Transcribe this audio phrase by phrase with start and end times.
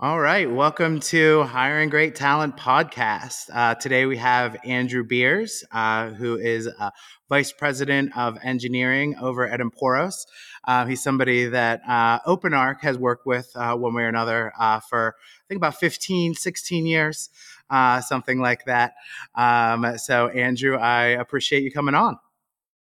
[0.00, 0.48] All right.
[0.48, 3.50] Welcome to Hiring Great Talent podcast.
[3.52, 6.90] Uh, today we have Andrew Beers, uh, who is uh,
[7.28, 10.24] Vice President of Engineering over at Emporos.
[10.62, 14.52] Uh, he's somebody that uh, OpenArc has worked with one way or another
[14.88, 17.28] for, I think, about 15, 16 years,
[17.68, 18.92] something like that.
[19.34, 22.18] Um, so, Andrew, I appreciate you coming on.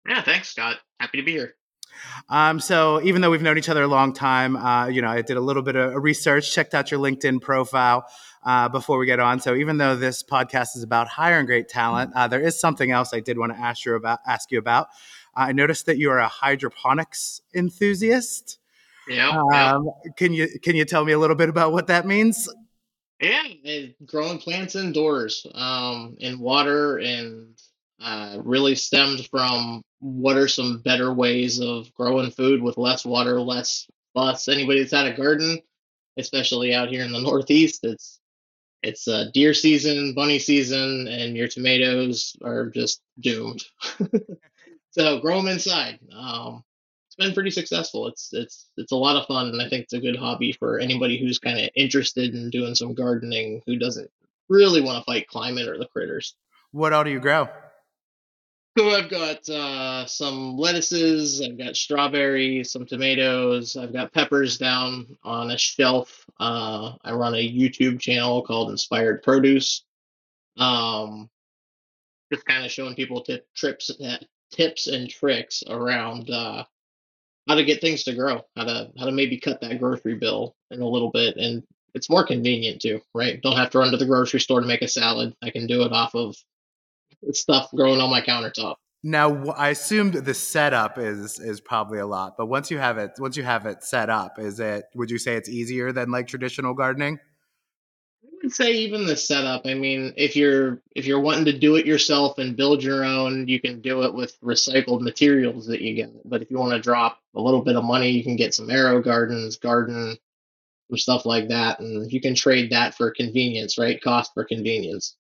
[0.10, 0.78] Yeah, thanks, Scott.
[1.00, 1.54] Happy to be here.
[2.30, 5.22] Um, so even though we've known each other a long time, uh, you know, I
[5.22, 8.08] did a little bit of research, checked out your LinkedIn profile
[8.44, 9.40] uh, before we get on.
[9.40, 13.14] So even though this podcast is about hiring great talent, uh, there is something else
[13.14, 14.20] I did want to ask you about.
[14.28, 14.88] Ask you about.
[15.36, 18.60] I noticed that you are a hydroponics enthusiast.
[19.08, 19.80] Yeah, um, yeah.
[20.18, 22.50] Can you can you tell me a little bit about what that means?
[23.22, 23.44] Yeah,
[24.06, 27.56] growing plants indoors, um, in water, and
[28.02, 33.42] uh, really stemmed from what are some better ways of growing food with less water,
[33.42, 34.48] less fuss.
[34.48, 35.60] Anybody that's had a garden,
[36.16, 38.20] especially out here in the Northeast, it's
[38.84, 43.64] it's uh, deer season, bunny season, and your tomatoes are just doomed.
[44.92, 45.98] so grow them inside.
[46.16, 46.64] Um,
[47.08, 48.08] it's been pretty successful.
[48.08, 50.78] It's it's it's a lot of fun, and I think it's a good hobby for
[50.78, 54.12] anybody who's kind of interested in doing some gardening who doesn't
[54.50, 56.36] really want to fight climate or the critters.
[56.72, 57.50] What all do you grow?
[58.78, 65.18] So I've got uh, some lettuces, I've got strawberries, some tomatoes, I've got peppers down
[65.24, 66.26] on a shelf.
[66.42, 69.86] Uh, I run a YouTube channel called Inspired Produce.
[70.58, 71.30] Um,
[72.34, 74.18] just kind of showing people tip, trips, uh,
[74.52, 76.66] tips and tricks around uh,
[77.48, 80.54] how to get things to grow, how to how to maybe cut that grocery bill
[80.72, 83.42] in a little bit, and it's more convenient too, right?
[83.42, 85.34] Don't have to run to the grocery store to make a salad.
[85.42, 86.36] I can do it off of
[87.32, 88.76] stuff growing on my countertop.
[89.08, 93.12] Now, I assumed the setup is is probably a lot, but once you have it,
[93.20, 94.86] once you have it set up, is it?
[94.96, 97.20] Would you say it's easier than like traditional gardening?
[98.24, 99.62] I would say even the setup.
[99.66, 103.48] I mean, if you're if you're wanting to do it yourself and build your own,
[103.48, 106.10] you can do it with recycled materials that you get.
[106.28, 108.70] But if you want to drop a little bit of money, you can get some
[108.70, 110.18] AeroGardens, garden,
[110.90, 114.02] some stuff like that, and you can trade that for convenience, right?
[114.02, 115.16] Cost for convenience.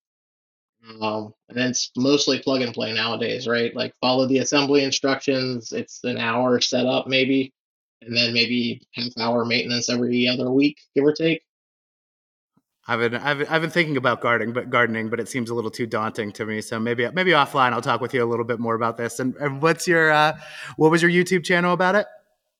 [1.01, 3.75] Um, and it's mostly plug and play nowadays, right?
[3.75, 5.71] Like follow the assembly instructions.
[5.71, 7.53] It's an hour setup maybe,
[8.01, 11.41] and then maybe half hour maintenance every other week, give or take.
[12.87, 15.71] I've been I've, I've been thinking about gardening, but gardening, but it seems a little
[15.71, 16.61] too daunting to me.
[16.61, 19.19] So maybe maybe offline, I'll talk with you a little bit more about this.
[19.19, 20.37] And, and what's your uh,
[20.75, 22.05] what was your YouTube channel about it?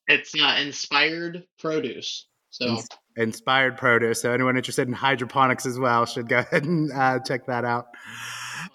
[0.08, 2.28] It's uh, Inspired Produce.
[2.50, 2.80] So
[3.16, 4.22] inspired produce.
[4.22, 7.88] So anyone interested in hydroponics as well should go ahead and uh, check that out.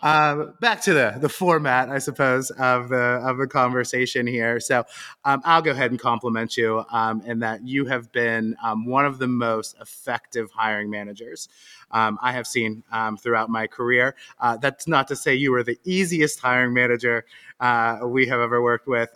[0.03, 4.59] Um, back to the the format, I suppose, of the of the conversation here.
[4.61, 4.85] So
[5.25, 9.05] um, I'll go ahead and compliment you um, in that you have been um, one
[9.05, 11.49] of the most effective hiring managers
[11.91, 12.83] um, I have seen
[13.19, 14.15] throughout my career.
[14.39, 17.27] Uh, that's not to say you were the easiest hiring manager
[17.59, 19.11] uh, we have ever worked with,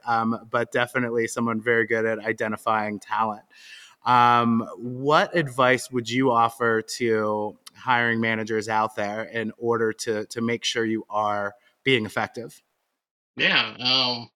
[0.50, 3.44] but definitely someone very good at identifying talent.
[4.04, 10.41] Um, what advice would you offer to hiring managers out there in order to to
[10.41, 11.54] make sure you are
[11.84, 12.62] being effective?
[13.37, 14.31] Yeah, um,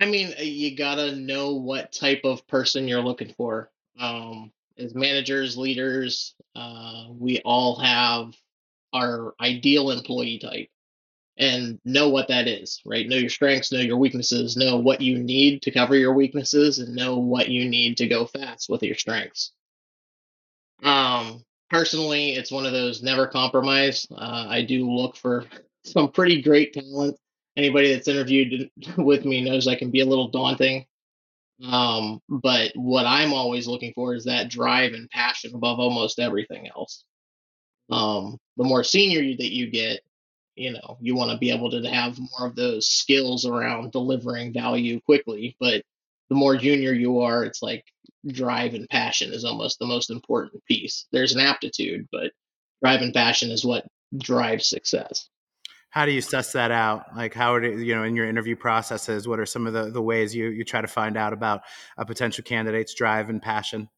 [0.00, 3.70] I mean, uh, you gotta know what type of person you're looking for.
[3.98, 8.34] Um, as managers, leaders, uh, we all have
[8.92, 10.68] our ideal employee type
[11.38, 13.08] and know what that is, right?
[13.08, 16.94] Know your strengths, know your weaknesses, know what you need to cover your weaknesses, and
[16.94, 19.52] know what you need to go fast with your strengths.
[20.82, 24.06] Um, personally, it's one of those never compromise.
[24.10, 25.46] Uh, I do look for
[25.84, 27.16] some pretty great talent.
[27.56, 30.86] Anybody that's interviewed with me knows I can be a little daunting.
[31.64, 36.68] Um, but what I'm always looking for is that drive and passion above almost everything
[36.68, 37.04] else.
[37.90, 40.00] Um, the more senior that you get,
[40.54, 44.52] you know you want to be able to have more of those skills around delivering
[44.52, 45.82] value quickly but
[46.28, 47.84] the more junior you are it's like
[48.26, 51.06] drive and passion is almost the most important piece.
[51.12, 52.32] There's an aptitude but
[52.82, 55.28] drive and passion is what drives success.
[55.90, 57.16] How do you suss that out?
[57.16, 60.02] Like how are you know in your interview processes what are some of the, the
[60.02, 61.62] ways you, you try to find out about
[61.96, 63.88] a potential candidate's drive and passion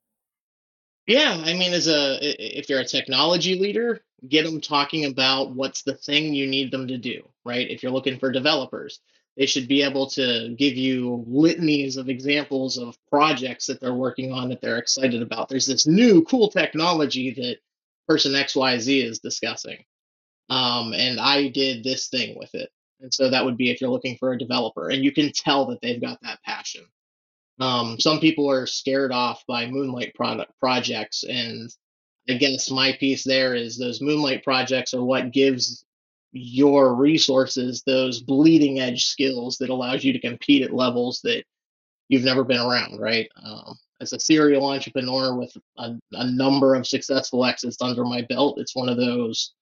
[1.06, 5.82] yeah, I mean, as a if you're a technology leader, get them talking about what's
[5.82, 7.68] the thing you need them to do, right?
[7.70, 9.00] If you're looking for developers,
[9.36, 14.32] they should be able to give you litanies of examples of projects that they're working
[14.32, 15.48] on that they're excited about.
[15.48, 17.58] There's this new cool technology that
[18.06, 19.84] person XYZ is discussing.
[20.50, 22.70] Um, and I did this thing with it.
[23.00, 25.66] And so that would be if you're looking for a developer and you can tell
[25.66, 26.84] that they've got that passion.
[27.60, 31.70] Um, some people are scared off by moonlight product projects, and
[32.28, 35.84] I guess my piece there is those moonlight projects are what gives
[36.32, 41.44] your resources those bleeding edge skills that allows you to compete at levels that
[42.08, 43.28] you've never been around, right?
[43.42, 48.58] Um, as a serial entrepreneur with a, a, number of successful exits under my belt,
[48.58, 49.54] it's one of those,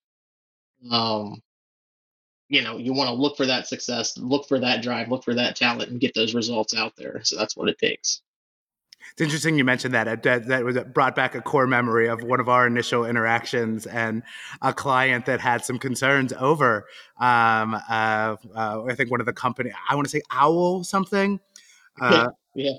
[0.91, 1.41] um,
[2.53, 5.33] you know, you want to look for that success, look for that drive, look for
[5.33, 7.19] that talent, and get those results out there.
[7.25, 8.21] So that's what it takes.
[9.13, 10.23] It's interesting you mentioned that.
[10.23, 14.23] That, that was brought back a core memory of one of our initial interactions and
[14.61, 16.85] a client that had some concerns over,
[17.19, 21.41] um, uh, uh, I think one of the company, I want to say Owl something.
[21.99, 22.73] Uh, yeah.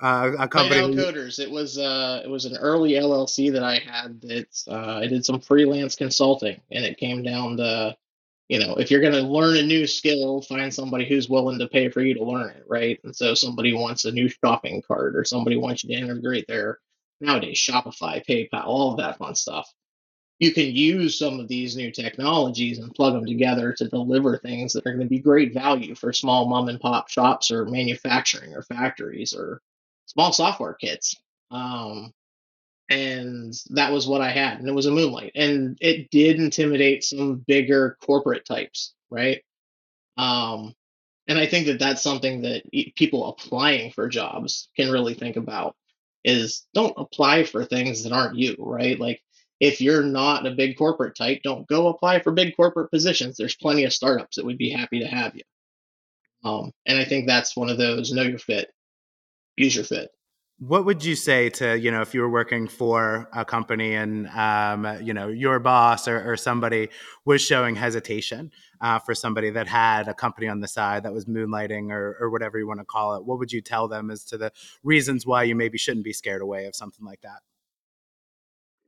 [0.00, 0.80] Uh, a company.
[0.96, 1.38] Coders.
[1.38, 5.24] It was uh, it was an early LLC that I had that uh, I did
[5.24, 7.96] some freelance consulting, and it came down to,
[8.52, 11.68] you know, if you're going to learn a new skill, find somebody who's willing to
[11.68, 13.00] pay for you to learn it, right?
[13.02, 16.78] And so somebody wants a new shopping cart, or somebody wants you to integrate their
[17.20, 19.72] nowadays Shopify, PayPal, all of that fun stuff
[20.42, 24.72] you can use some of these new technologies and plug them together to deliver things
[24.72, 28.52] that are going to be great value for small mom and pop shops or manufacturing
[28.52, 29.62] or factories or
[30.06, 31.14] small software kits.
[31.52, 32.12] Um,
[32.92, 37.04] and that was what I had, and it was a moonlight, and it did intimidate
[37.04, 39.42] some bigger corporate types, right?
[40.18, 40.74] Um,
[41.26, 45.74] and I think that that's something that people applying for jobs can really think about
[46.22, 49.00] is don't apply for things that aren't you, right?
[49.00, 49.22] Like
[49.58, 53.36] if you're not a big corporate type, don't go apply for big corporate positions.
[53.38, 55.42] There's plenty of startups that would be happy to have you.
[56.44, 58.70] Um, and I think that's one of those know your fit,
[59.56, 60.10] use your fit.
[60.64, 64.28] What would you say to you know if you were working for a company and
[64.28, 66.88] um, you know your boss or, or somebody
[67.24, 71.24] was showing hesitation uh, for somebody that had a company on the side that was
[71.24, 73.24] moonlighting or, or whatever you want to call it?
[73.24, 74.52] What would you tell them as to the
[74.84, 77.40] reasons why you maybe shouldn't be scared away of something like that?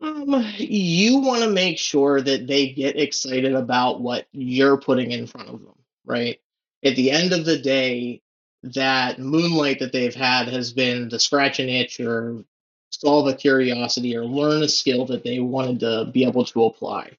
[0.01, 5.27] Um, you want to make sure that they get excited about what you're putting in
[5.27, 5.75] front of them,
[6.05, 6.39] right?
[6.85, 8.23] At the end of the day,
[8.73, 12.45] that moonlight that they've had has been to scratch an itch or
[12.91, 17.11] solve a curiosity or learn a skill that they wanted to be able to apply.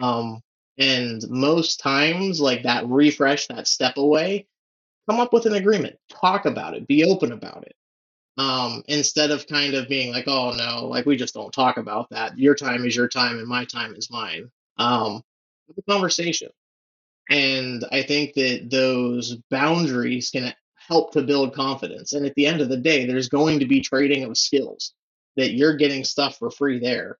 [0.00, 0.42] Um,
[0.78, 4.46] and most times, like that refresh, that step away,
[5.08, 7.74] come up with an agreement, talk about it, be open about it
[8.38, 12.10] um, instead of kind of being like, oh no, like we just don't talk about
[12.10, 12.38] that.
[12.38, 14.50] Your time is your time and my time is mine.
[14.78, 15.22] Um,
[15.74, 16.50] the conversation.
[17.28, 22.12] And I think that those boundaries can help to build confidence.
[22.12, 24.94] And at the end of the day, there's going to be trading of skills
[25.36, 27.18] that you're getting stuff for free there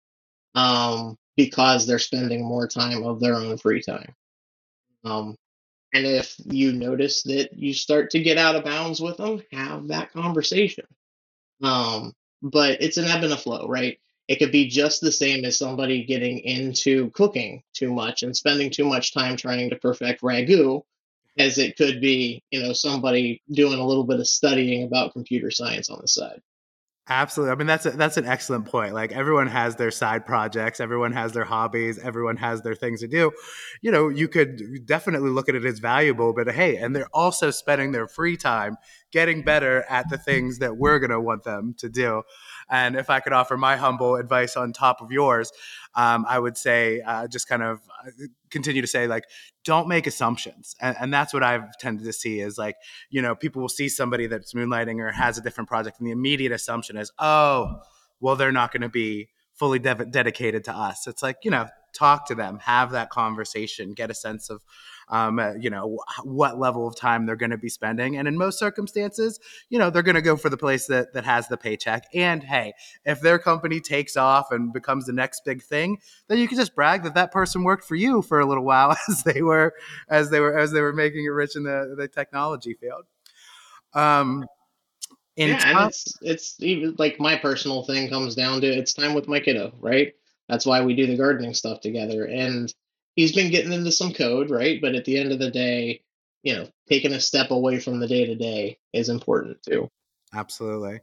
[0.55, 4.14] um, because they're spending more time of their own free time.
[5.05, 5.37] Um,
[5.93, 9.88] and if you notice that you start to get out of bounds with them, have
[9.88, 10.85] that conversation.
[11.62, 12.12] Um,
[12.43, 13.99] but it's an ebb and a flow, right?
[14.28, 18.70] It could be just the same as somebody getting into cooking too much and spending
[18.70, 20.82] too much time trying to perfect ragu,
[21.38, 25.50] as it could be, you know, somebody doing a little bit of studying about computer
[25.50, 26.40] science on the side.
[27.08, 27.52] Absolutely.
[27.52, 28.93] I mean, that's a, that's an excellent point.
[28.93, 33.06] Like everyone has their side projects, everyone has their hobbies, everyone has their things to
[33.06, 33.31] do.
[33.81, 37.52] You know, you could definitely look at it as valuable, but hey, and they're also
[37.52, 38.76] spending their free time
[39.12, 42.25] getting better at the things that we're going to want them to do.
[42.68, 45.52] And if I could offer my humble advice on top of yours,
[45.94, 49.25] um, I would say uh, just kind of uh, continue to say like,
[49.64, 50.75] don't make assumptions.
[50.80, 52.76] And, and, that's what I've tended to see is like,
[53.11, 56.12] you know, people will see somebody that's moonlighting or has a different project, and the
[56.12, 57.80] immediate assumption is, oh,
[58.20, 61.06] well, they're not going to be fully de- dedicated to us.
[61.06, 64.62] It's like, you know, talk to them, have that conversation, get a sense of
[65.08, 68.16] um, uh, you know, what level of time they're going to be spending.
[68.16, 71.25] And in most circumstances, you know, they're going to go for the place that, that
[71.25, 72.06] has the paycheck.
[72.12, 75.98] And hey, if their company takes off and becomes the next big thing,
[76.28, 78.96] then you can just brag that that person worked for you for a little while
[79.08, 79.75] as they were,
[80.08, 83.04] as they were, as they were making it rich in the, the technology field.
[83.94, 84.46] Um,
[85.36, 89.28] yeah, and it's it's even like my personal thing comes down to it's time with
[89.28, 90.14] my kiddo, right?
[90.48, 92.25] That's why we do the gardening stuff together.
[92.25, 92.72] And
[93.16, 94.80] he's been getting into some code, right?
[94.80, 96.02] But at the end of the day,
[96.42, 99.90] you know, taking a step away from the day to day is important too.
[100.32, 101.00] Absolutely.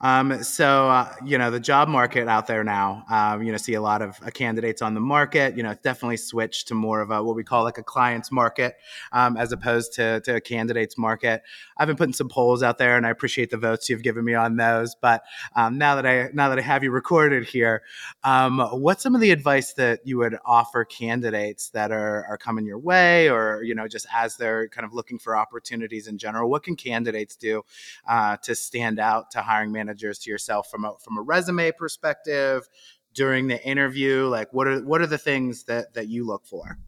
[0.00, 3.74] Um, so, uh, you know, the job market out there now, um, you know, see
[3.74, 5.56] a lot of uh, candidates on the market.
[5.56, 8.30] You know, it's definitely switched to more of a what we call like a client's
[8.30, 8.76] market
[9.12, 11.42] um, as opposed to, to a candidate's market.
[11.78, 14.34] I've been putting some polls out there, and I appreciate the votes you've given me
[14.34, 14.94] on those.
[14.94, 15.22] But
[15.54, 17.82] um, now that I now that I have you recorded here,
[18.22, 22.66] um, what's some of the advice that you would offer candidates that are are coming
[22.66, 26.50] your way, or you know, just as they're kind of looking for opportunities in general?
[26.50, 27.62] What can candidates do
[28.06, 29.85] uh, to stand out to hiring managers?
[29.86, 32.68] Managers to yourself from a from a resume perspective
[33.14, 34.26] during the interview?
[34.26, 36.78] Like, what are what are the things that that you look for?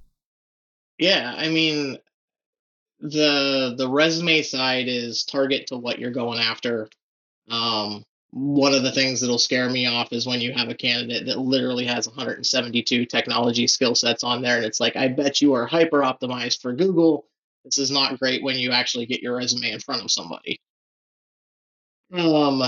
[0.98, 1.98] Yeah, I mean,
[3.00, 6.88] the the resume side is target to what you're going after.
[7.48, 11.24] Um, one of the things that'll scare me off is when you have a candidate
[11.26, 15.54] that literally has 172 technology skill sets on there, and it's like, I bet you
[15.54, 17.24] are hyper optimized for Google.
[17.64, 20.60] This is not great when you actually get your resume in front of somebody.
[22.12, 22.62] Um,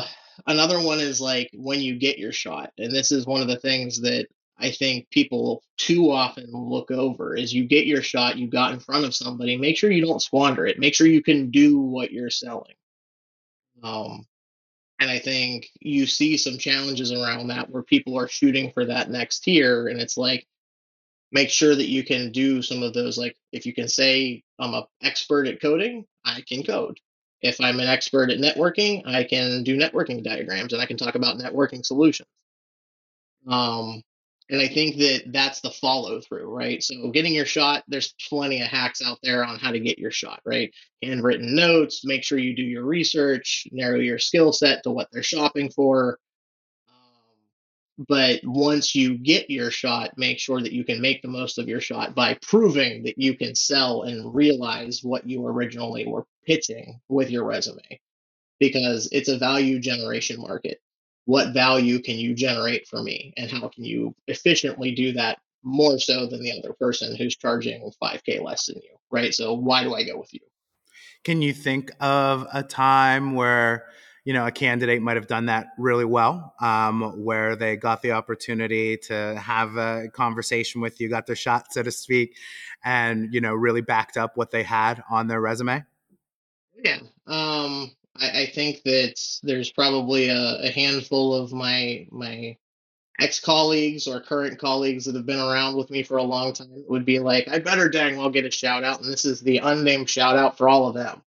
[0.47, 3.59] another one is like when you get your shot, and this is one of the
[3.59, 4.27] things that
[4.59, 8.81] I think people too often look over is you get your shot, you got in
[8.81, 10.79] front of somebody, make sure you don't squander it.
[10.79, 12.75] Make sure you can do what you're selling.
[13.83, 14.27] Um,
[15.01, 19.11] and I think you see some challenges around that where people are shooting for that
[19.11, 20.47] next tier, and it's like
[21.33, 23.17] make sure that you can do some of those.
[23.17, 26.99] Like if you can say I'm an expert at coding, I can code
[27.43, 31.15] if I'm an expert at networking, I can do networking diagrams and I can talk
[31.15, 32.29] about networking solutions.
[33.49, 34.03] Um,
[34.51, 36.83] and I think that that's the follow through, right?
[36.83, 40.11] So getting your shot, there's plenty of hacks out there on how to get your
[40.11, 40.73] shot, right?
[41.03, 45.23] Handwritten notes, make sure you do your research, narrow your skill set to what they're
[45.23, 46.19] shopping for.
[48.09, 51.69] But once you get your shot, make sure that you can make the most of
[51.69, 56.99] your shot by proving that you can sell and realize what you originally were pitching
[57.11, 58.01] with your resume
[58.59, 60.81] because it's a value generation market.
[61.27, 65.99] What value can you generate for me and how can you efficiently do that more
[65.99, 69.35] so than the other person who's charging 5k less than you, right?
[69.35, 70.41] So why do I go with you?
[71.23, 73.89] Can you think of a time where
[74.31, 78.13] you know, a candidate might have done that really well, um, where they got the
[78.13, 82.37] opportunity to have a conversation with you, got their shot, so to speak,
[82.85, 85.85] and you know, really backed up what they had on their resume.
[86.85, 92.57] Yeah, um, I, I think that there's probably a, a handful of my my
[93.19, 96.85] ex colleagues or current colleagues that have been around with me for a long time
[96.87, 99.59] would be like, I better dang well get a shout out, and this is the
[99.59, 101.21] unnamed shout out for all of them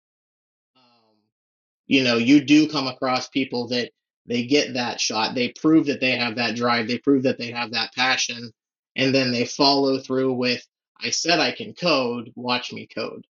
[1.93, 3.91] you know, you do come across people that
[4.25, 7.51] they get that shot, they prove that they have that drive, they prove that they
[7.51, 8.51] have that passion,
[8.95, 10.65] and then they follow through with,
[10.99, 13.27] I said I can code, watch me code.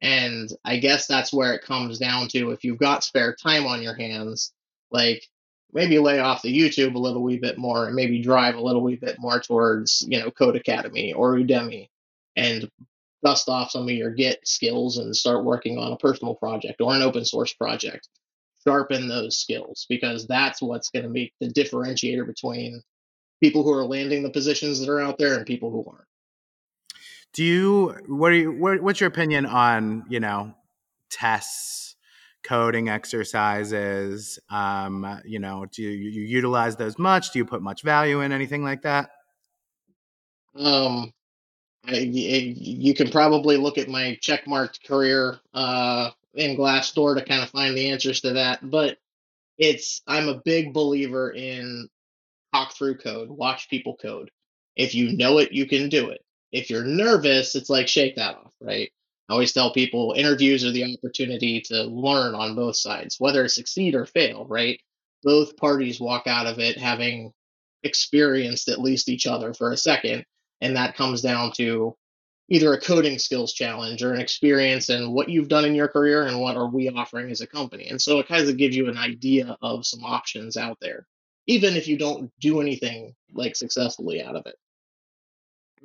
[0.00, 3.82] And I guess that's where it comes down to if you've got spare time on
[3.82, 4.54] your hands,
[4.90, 5.22] like
[5.74, 8.82] maybe lay off the YouTube a little wee bit more and maybe drive a little
[8.82, 11.90] wee bit more towards, you know, Codecademy or Udemy
[12.34, 12.70] and
[13.24, 16.94] dust off some of your Git skills and start working on a personal project or
[16.94, 18.08] an open source project.
[18.66, 22.82] Sharpen those skills because that's what's going to make the differentiator between
[23.40, 26.06] people who are landing the positions that are out there and people who aren't.
[27.32, 30.54] Do you what are you what, what's your opinion on, you know,
[31.10, 31.94] tests,
[32.42, 34.38] coding exercises?
[34.48, 37.32] Um, you know, do you, you utilize those much?
[37.32, 39.10] Do you put much value in anything like that?
[40.56, 41.12] Um,
[41.88, 47.76] you can probably look at my checkmarked career uh, in Glassdoor to kind of find
[47.76, 48.68] the answers to that.
[48.68, 48.98] But
[49.58, 51.88] it's I'm a big believer in
[52.52, 54.30] talk through code, watch people code.
[54.76, 56.22] If you know it, you can do it.
[56.52, 58.90] If you're nervous, it's like shake that off, right?
[59.28, 63.94] I always tell people interviews are the opportunity to learn on both sides, whether succeed
[63.94, 64.80] or fail, right?
[65.22, 67.32] Both parties walk out of it having
[67.82, 70.24] experienced at least each other for a second
[70.60, 71.96] and that comes down to
[72.48, 76.26] either a coding skills challenge or an experience and what you've done in your career
[76.26, 77.88] and what are we offering as a company.
[77.88, 81.06] And so it kind of gives you an idea of some options out there,
[81.46, 84.54] even if you don't do anything like successfully out of it.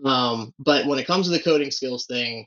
[0.06, 2.46] Um, but when it comes to the coding skills thing,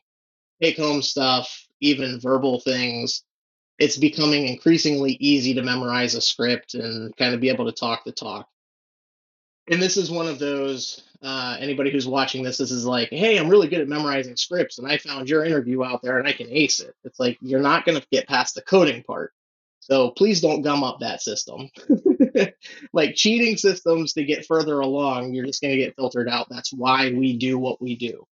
[0.62, 3.22] take home stuff, even verbal things,
[3.78, 8.04] it's becoming increasingly easy to memorize a script and kind of be able to talk
[8.04, 8.46] the talk
[9.70, 13.38] and this is one of those uh, anybody who's watching this this is like hey
[13.38, 16.32] i'm really good at memorizing scripts and i found your interview out there and i
[16.32, 16.94] can ace it.
[17.04, 19.32] It's like you're not going to get past the coding part.
[19.80, 21.70] So please don't gum up that system.
[22.92, 26.48] Like cheating systems to get further along you're just going to get filtered out.
[26.50, 28.24] That's why we do what we do.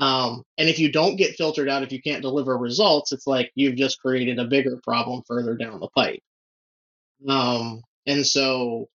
[0.00, 3.52] Um, and if you don't get filtered out if you can't deliver results it's like
[3.54, 6.22] you've just created a bigger problem further down the pipe.
[7.28, 8.88] Um, And so,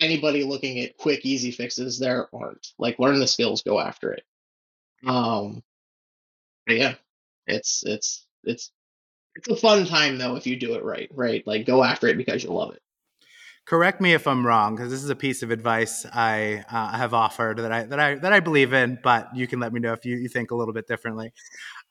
[0.00, 2.68] anybody looking at quick, easy fixes, there aren't.
[2.78, 4.24] Like, learn the skills, go after it.
[5.06, 5.62] Um,
[6.66, 6.94] but yeah,
[7.46, 8.72] it's it's it's
[9.34, 11.10] it's a fun time though if you do it right.
[11.12, 12.80] Right, like go after it because you love it.
[13.66, 17.14] Correct me if I'm wrong, because this is a piece of advice I uh, have
[17.14, 18.98] offered that I that I that I believe in.
[19.02, 21.32] But you can let me know if you, you think a little bit differently.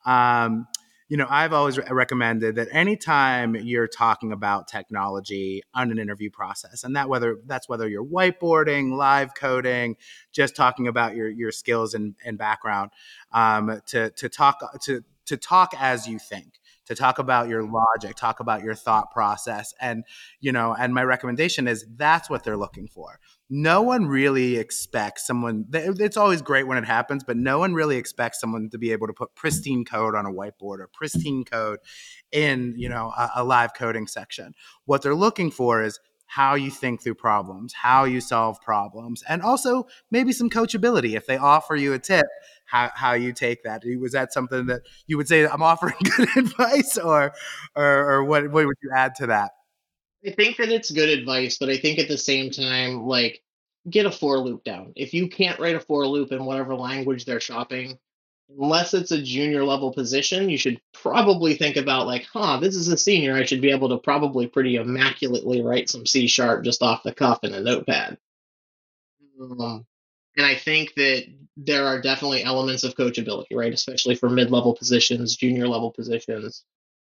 [0.06, 0.68] Um,
[1.14, 6.84] you know, I've always recommended that anytime you're talking about technology on an interview process,
[6.84, 9.96] and that whether that's whether you're whiteboarding, live coding,
[10.32, 12.90] just talking about your your skills and, and background,
[13.32, 16.54] um, to to talk to to talk as you think
[16.86, 19.74] to talk about your logic, talk about your thought process.
[19.80, 20.04] And,
[20.40, 23.20] you know, and my recommendation is that's what they're looking for.
[23.50, 27.98] No one really expects someone, it's always great when it happens, but no one really
[27.98, 31.80] expects someone to be able to put pristine code on a whiteboard or pristine code
[32.32, 34.54] in, you know, a, a live coding section.
[34.86, 36.00] What they're looking for is
[36.34, 41.16] how you think through problems, how you solve problems, and also maybe some coachability.
[41.16, 42.26] If they offer you a tip,
[42.66, 43.84] how, how you take that.
[44.00, 47.34] Was that something that you would say I'm offering good advice, or,
[47.76, 49.52] or, or what, what would you add to that?
[50.26, 53.44] I think that it's good advice, but I think at the same time, like,
[53.88, 54.94] get a for loop down.
[54.96, 58.00] If you can't write a for loop in whatever language they're shopping,
[58.50, 62.88] unless it's a junior level position, you should probably think about like, huh, this is
[62.88, 63.36] a senior.
[63.36, 67.14] I should be able to probably pretty immaculately write some C sharp just off the
[67.14, 68.18] cuff in a notepad.
[69.40, 69.86] Um,
[70.38, 71.26] and I think that
[71.58, 73.74] there are definitely elements of coachability, right?
[73.74, 76.64] Especially for mid level positions, junior level positions.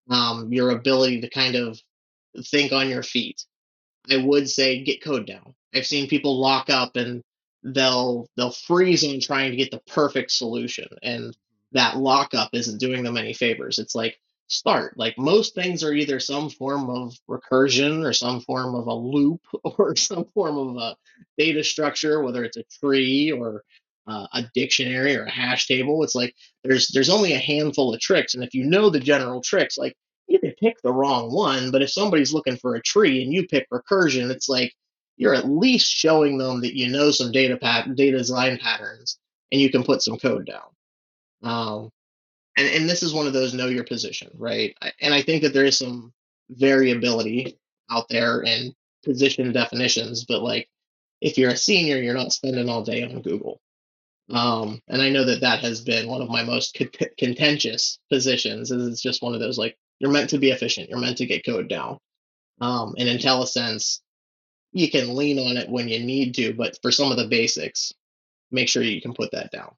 [0.10, 1.80] Um, your ability to kind of
[2.46, 3.44] think on your feet.
[4.12, 5.56] I would say get code down.
[5.74, 7.24] I've seen people lock up and
[7.66, 11.36] they'll they'll freeze on trying to get the perfect solution and
[11.72, 13.80] that lockup isn't doing them any favors.
[13.80, 14.18] It's like
[14.48, 14.98] start.
[14.98, 19.42] Like most things are either some form of recursion or some form of a loop
[19.64, 20.96] or some form of a
[21.38, 23.64] data structure whether it's a tree or
[24.08, 26.04] uh, a dictionary or a hash table.
[26.04, 29.42] It's like there's there's only a handful of tricks and if you know the general
[29.42, 29.96] tricks like
[30.28, 33.48] you can pick the wrong one but if somebody's looking for a tree and you
[33.48, 34.74] pick recursion it's like
[35.18, 39.18] you're at least showing them that you know some data pat- data design patterns
[39.52, 40.70] and you can put some code down.
[41.44, 41.90] Um,
[42.58, 44.76] and, and this is one of those know your position, right?
[45.02, 46.14] And I think that there is some
[46.50, 47.58] variability
[47.90, 50.68] out there in position definitions, but like
[51.22, 53.62] if you're a senior, you're not spending all day on Google.
[54.30, 56.78] Um, and I know that that has been one of my most
[57.18, 58.72] contentious positions.
[58.72, 61.26] Is it's just one of those like you're meant to be efficient, you're meant to
[61.26, 62.00] get code down.
[62.60, 64.00] Um, and IntelliSense
[64.76, 67.94] you can lean on it when you need to, but for some of the basics,
[68.52, 69.74] make sure you can put that down.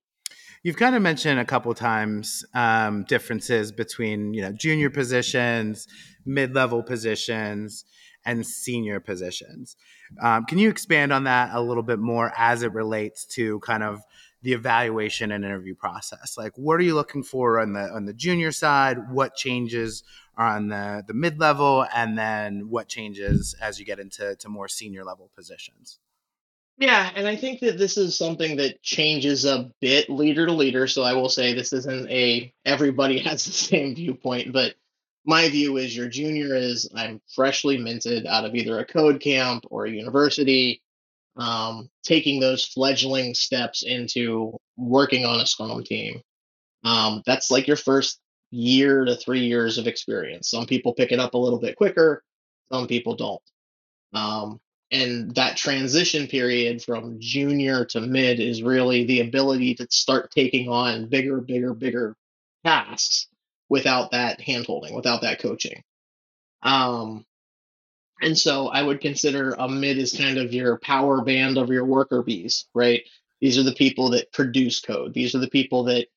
[0.64, 5.88] You've kind of mentioned a couple times um, differences between you know junior positions,
[6.26, 7.86] mid-level positions,
[8.26, 9.76] and senior positions.
[10.20, 13.84] Um, can you expand on that a little bit more as it relates to kind
[13.84, 14.02] of
[14.48, 16.38] the evaluation and interview process?
[16.38, 19.12] Like, what are you looking for on the on the junior side?
[19.12, 20.04] What changes
[20.38, 24.48] are on the the mid level, and then what changes as you get into to
[24.48, 26.00] more senior level positions?
[26.78, 30.88] Yeah, and I think that this is something that changes a bit leader to leader.
[30.88, 34.76] So I will say this isn't a everybody has the same viewpoint, but
[35.26, 39.66] my view is your junior is I'm freshly minted out of either a code camp
[39.70, 40.82] or a university,
[41.38, 46.22] um, taking those fledgling steps into working on a Scrum team.
[46.84, 48.20] Um, that's like your first
[48.52, 50.50] year to three years of experience.
[50.50, 52.24] Some people pick it up a little bit quicker,
[52.72, 53.42] some people don't.
[54.14, 54.60] Um,
[54.92, 60.70] and that transition period from junior to mid is really the ability to start taking
[60.70, 62.16] on bigger, bigger, bigger
[62.66, 63.28] tasks
[63.70, 65.84] without that handholding, without that coaching.
[66.64, 67.26] Um,
[68.22, 71.86] and so I would consider a mid as kind of your power band of your
[71.86, 73.04] worker bees, right?
[73.42, 75.14] These are the people that produce code.
[75.14, 76.08] These are the people that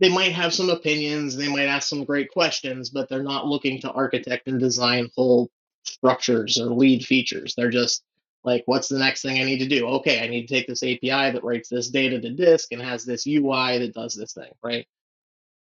[0.00, 3.80] they might have some opinions, they might ask some great questions, but they're not looking
[3.80, 5.50] to architect and design whole
[5.84, 7.54] structures or lead features.
[7.56, 8.02] They're just
[8.42, 9.86] like, what's the next thing I need to do?
[9.86, 13.04] Okay, I need to take this API that writes this data to disk and has
[13.04, 14.86] this UI that does this thing, right?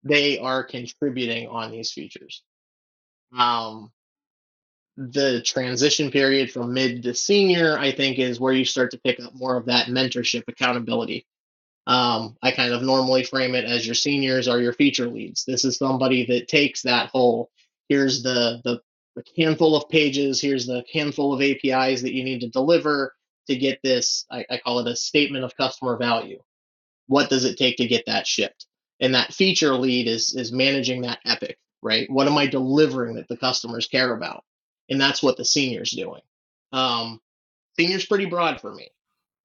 [0.05, 2.43] They are contributing on these features.
[3.37, 3.91] Um,
[4.97, 9.21] the transition period from mid to senior, I think, is where you start to pick
[9.21, 11.27] up more of that mentorship accountability.
[11.87, 15.45] Um, I kind of normally frame it as your seniors are your feature leads.
[15.45, 17.51] This is somebody that takes that whole
[17.89, 18.81] here's the the,
[19.37, 23.15] handful of pages, here's the handful of APIs that you need to deliver
[23.47, 24.25] to get this.
[24.31, 26.41] I, I call it a statement of customer value.
[27.09, 28.65] What does it take to get that shipped?
[29.01, 32.09] And that feature lead is is managing that epic, right?
[32.11, 34.45] What am I delivering that the customers care about?
[34.93, 36.21] And that's what the senior's doing.
[36.73, 37.21] Um,
[37.79, 38.91] senior's pretty broad for me.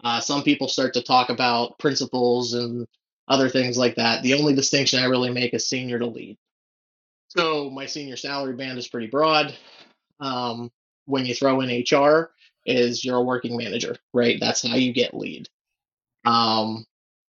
[0.04, 2.86] Uh, some people start to talk about principals and
[3.28, 4.22] other things like that.
[4.22, 6.38] The only distinction I really make is senior to lead.
[7.30, 9.56] So my senior salary band is pretty broad.
[10.20, 10.72] Um,
[11.06, 12.32] when you throw in HR,
[12.66, 14.38] is you're a working manager, right?
[14.40, 15.48] That's how you get lead.
[16.26, 16.86] Um,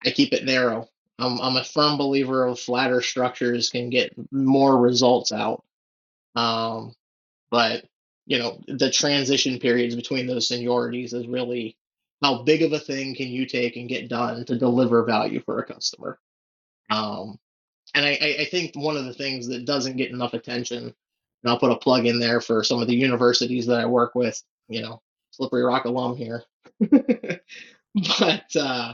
[0.05, 0.89] I keep it narrow.
[1.17, 5.63] I'm, I'm a firm believer of flatter structures can get more results out.
[6.35, 6.93] Um,
[7.49, 7.85] but
[8.31, 11.75] you know, the transition periods between those seniorities is really
[12.23, 15.59] how big of a thing can you take and get done to deliver value for
[15.59, 16.17] a customer.
[16.89, 17.37] Um,
[17.93, 20.93] and I, I think one of the things that doesn't get enough attention, and
[21.43, 24.41] I'll put a plug in there for some of the universities that I work with,
[24.69, 26.45] you know, Slippery Rock alum here.
[26.79, 28.93] but uh,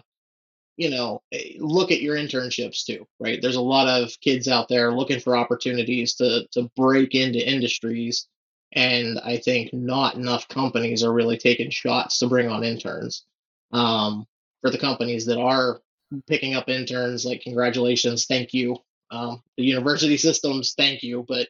[0.78, 3.40] you know, eh, look at your internships too, right?
[3.40, 8.28] There's a lot of kids out there looking for opportunities to to break into industries,
[8.74, 13.26] and I think not enough companies are really taking shots to bring on interns.
[13.72, 14.26] Um,
[14.62, 15.82] for the companies that are
[16.28, 18.78] picking up interns, like congratulations, thank you.
[19.12, 21.48] Um, the university systems, thank you, but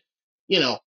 [0.47, 0.79] you know,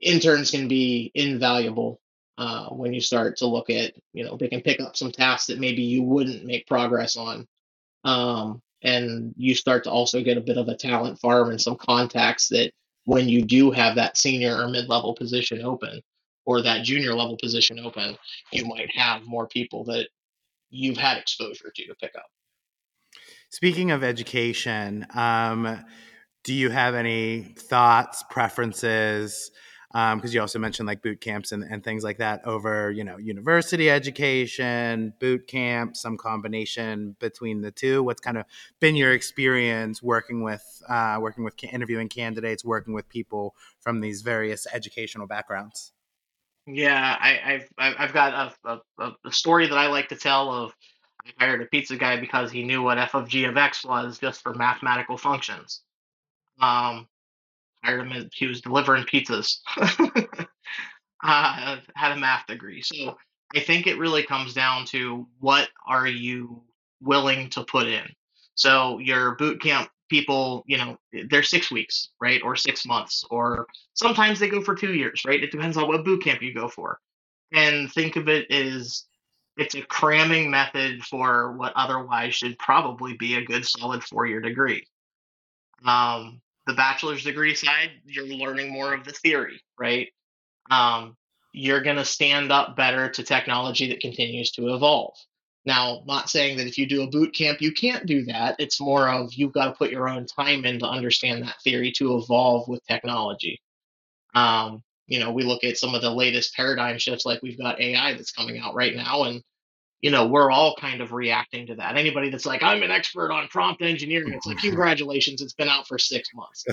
[0.00, 2.00] interns can be invaluable
[2.38, 5.48] uh, when you start to look at, you know, they can pick up some tasks
[5.48, 7.46] that maybe you wouldn't make progress on
[8.04, 11.76] um, and you start to also get a bit of a talent farm and some
[11.76, 12.72] contacts that
[13.08, 16.02] when you do have that senior or mid-level position open
[16.44, 18.14] or that junior level position open
[18.52, 20.06] you might have more people that
[20.68, 22.26] you've had exposure to to pick up.
[23.48, 25.82] Speaking of education um,
[26.44, 29.52] do you have any thoughts preferences
[29.90, 33.02] because um, you also mentioned like boot camps and, and things like that over you
[33.02, 38.02] know university education boot camp some combination between the two.
[38.02, 38.44] What's kind of
[38.80, 44.20] been your experience working with uh, working with interviewing candidates working with people from these
[44.20, 45.92] various educational backgrounds?
[46.66, 50.74] Yeah I, have I've got a, a, a story that i like to tell of
[51.24, 54.18] i hired a pizza guy because he knew what f of g of x was
[54.18, 55.80] just for mathematical functions.
[56.60, 57.08] Um,
[57.84, 58.28] hired him.
[58.34, 59.58] He was delivering pizzas.
[61.24, 63.16] uh, had a math degree, so
[63.54, 66.62] I think it really comes down to what are you
[67.00, 68.04] willing to put in.
[68.54, 70.96] So your boot camp people, you know,
[71.30, 75.42] they're six weeks, right, or six months, or sometimes they go for two years, right?
[75.42, 76.98] It depends on what boot camp you go for.
[77.52, 79.04] And think of it as
[79.56, 84.40] it's a cramming method for what otherwise should probably be a good solid four year
[84.40, 84.86] degree.
[85.84, 90.08] Um, the bachelor's degree side, you're learning more of the theory, right?
[90.70, 91.16] Um,
[91.54, 95.14] you're going to stand up better to technology that continues to evolve.
[95.64, 98.56] Now, not saying that if you do a boot camp, you can't do that.
[98.58, 101.90] It's more of you've got to put your own time in to understand that theory
[101.92, 103.60] to evolve with technology.
[104.34, 107.80] Um, you know, we look at some of the latest paradigm shifts, like we've got
[107.80, 109.42] AI that's coming out right now, and
[110.00, 111.96] you know, we're all kind of reacting to that.
[111.96, 115.88] Anybody that's like, I'm an expert on prompt engineering, it's like, congratulations, it's been out
[115.88, 116.64] for six months.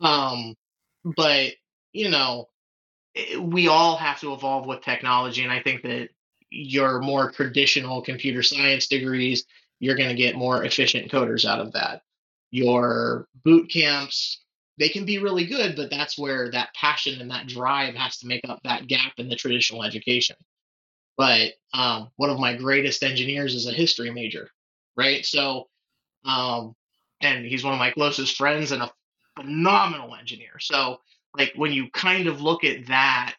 [0.00, 0.54] um,
[1.16, 1.52] but,
[1.92, 2.48] you know,
[3.40, 5.42] we all have to evolve with technology.
[5.42, 6.10] And I think that
[6.50, 9.44] your more traditional computer science degrees,
[9.80, 12.02] you're going to get more efficient coders out of that.
[12.52, 14.40] Your boot camps,
[14.78, 18.28] they can be really good, but that's where that passion and that drive has to
[18.28, 20.36] make up that gap in the traditional education
[21.16, 24.48] but um, one of my greatest engineers is a history major,
[24.96, 25.24] right?
[25.24, 25.68] So,
[26.24, 26.74] um,
[27.20, 28.90] and he's one of my closest friends and a
[29.36, 30.58] phenomenal engineer.
[30.60, 30.98] So,
[31.36, 33.34] like when you kind of look at that,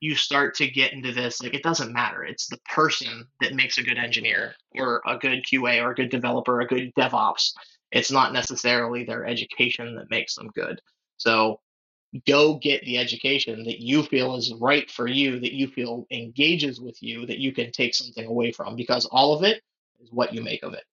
[0.00, 1.42] you start to get into this.
[1.42, 5.44] Like it doesn't matter; it's the person that makes a good engineer, or a good
[5.44, 7.52] QA, or a good developer, a good DevOps.
[7.92, 10.80] It's not necessarily their education that makes them good.
[11.18, 11.60] So
[12.26, 16.80] go get the education that you feel is right for you, that you feel engages
[16.80, 19.62] with you, that you can take something away from, because all of it
[20.00, 20.84] is what you make of it.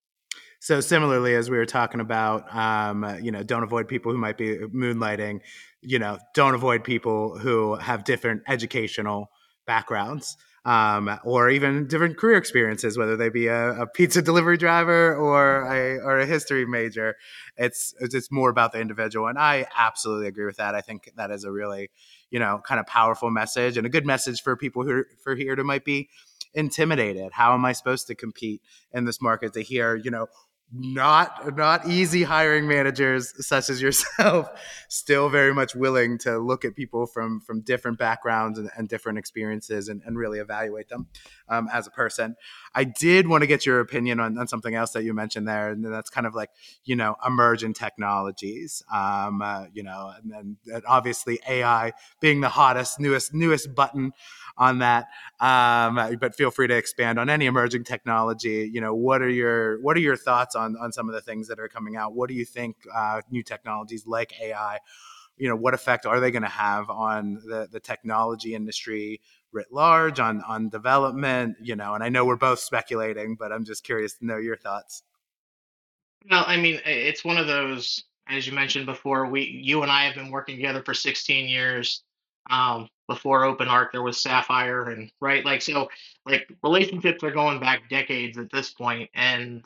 [0.59, 4.37] So similarly, as we were talking about, um, you know, don't avoid people who might
[4.37, 5.41] be moonlighting.
[5.81, 9.29] You know, don't avoid people who have different educational
[9.67, 15.13] backgrounds um, or even different career experiences, whether they be a, a, pizza delivery driver
[15.15, 17.15] or a, or a history major.
[17.57, 20.73] It's it's more about the individual, and I absolutely agree with that.
[20.73, 21.89] I think that is a really
[22.29, 25.55] you know kind of powerful message and a good message for people who for here
[25.55, 26.09] who might be
[26.53, 27.33] intimidated.
[27.33, 28.61] How am I supposed to compete
[28.93, 29.53] in this market?
[29.53, 30.27] To hear you know
[30.75, 34.49] not not easy hiring managers such as yourself
[34.89, 39.19] still very much willing to look at people from from different backgrounds and, and different
[39.19, 41.07] experiences and, and, really evaluate them
[41.49, 42.35] um, as a person.
[42.73, 45.69] I did want to get your opinion on, on, something else that you mentioned there
[45.69, 46.49] and that's kind of like
[46.85, 52.99] you know emerging technologies um, uh, you know and then obviously ai being the hottest
[52.99, 54.11] newest newest button
[54.57, 55.07] on that.
[55.39, 58.69] Um, but feel free to expand on any emerging technology.
[58.71, 61.47] You know, what are your what are your thoughts on on some of the things
[61.47, 62.13] that are coming out?
[62.13, 64.79] What do you think uh, new technologies like AI?
[65.37, 69.71] You know, what effect are they going to have on the the technology industry writ
[69.71, 71.57] large, on on development?
[71.61, 74.57] You know, and I know we're both speculating, but I'm just curious to know your
[74.57, 75.03] thoughts.
[76.29, 80.05] Well, I mean, it's one of those, as you mentioned before, we, you and I
[80.05, 82.03] have been working together for 16 years.
[82.49, 85.89] Um, before Open Arc, there was Sapphire, and right, like so,
[86.25, 89.63] like relationships are going back decades at this point, and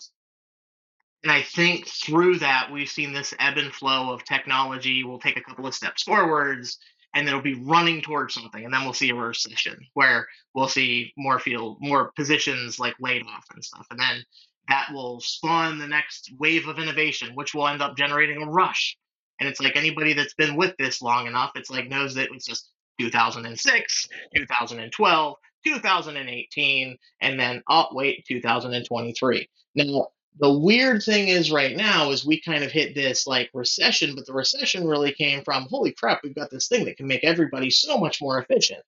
[1.24, 5.04] and I think through that we've seen this ebb and flow of technology.
[5.04, 6.80] We'll take a couple of steps forwards,
[7.14, 11.14] and it'll be running towards something, and then we'll see a recession where we'll see
[11.18, 14.24] more field, more positions like laid off and stuff, and then
[14.70, 18.98] that will spawn the next wave of innovation, which will end up generating a rush
[19.40, 22.46] and it's like anybody that's been with this long enough, it's like knows that it's
[22.46, 29.50] just 2006, 2012, 2018, and then oh wait, 2023.
[29.76, 30.08] Now
[30.40, 34.26] the weird thing is right now is we kind of hit this like recession, but
[34.26, 37.70] the recession really came from holy crap, we've got this thing that can make everybody
[37.70, 38.82] so much more efficient.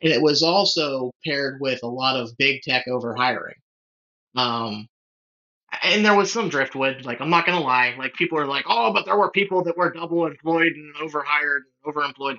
[0.00, 3.56] And it was also paired with a lot of big tech over hiring.
[4.36, 4.88] Um,
[5.82, 7.04] and there was some driftwood.
[7.04, 9.76] Like I'm not gonna lie, like people are like, oh, but there were people that
[9.76, 12.38] were double employed and overhired, and overemployed.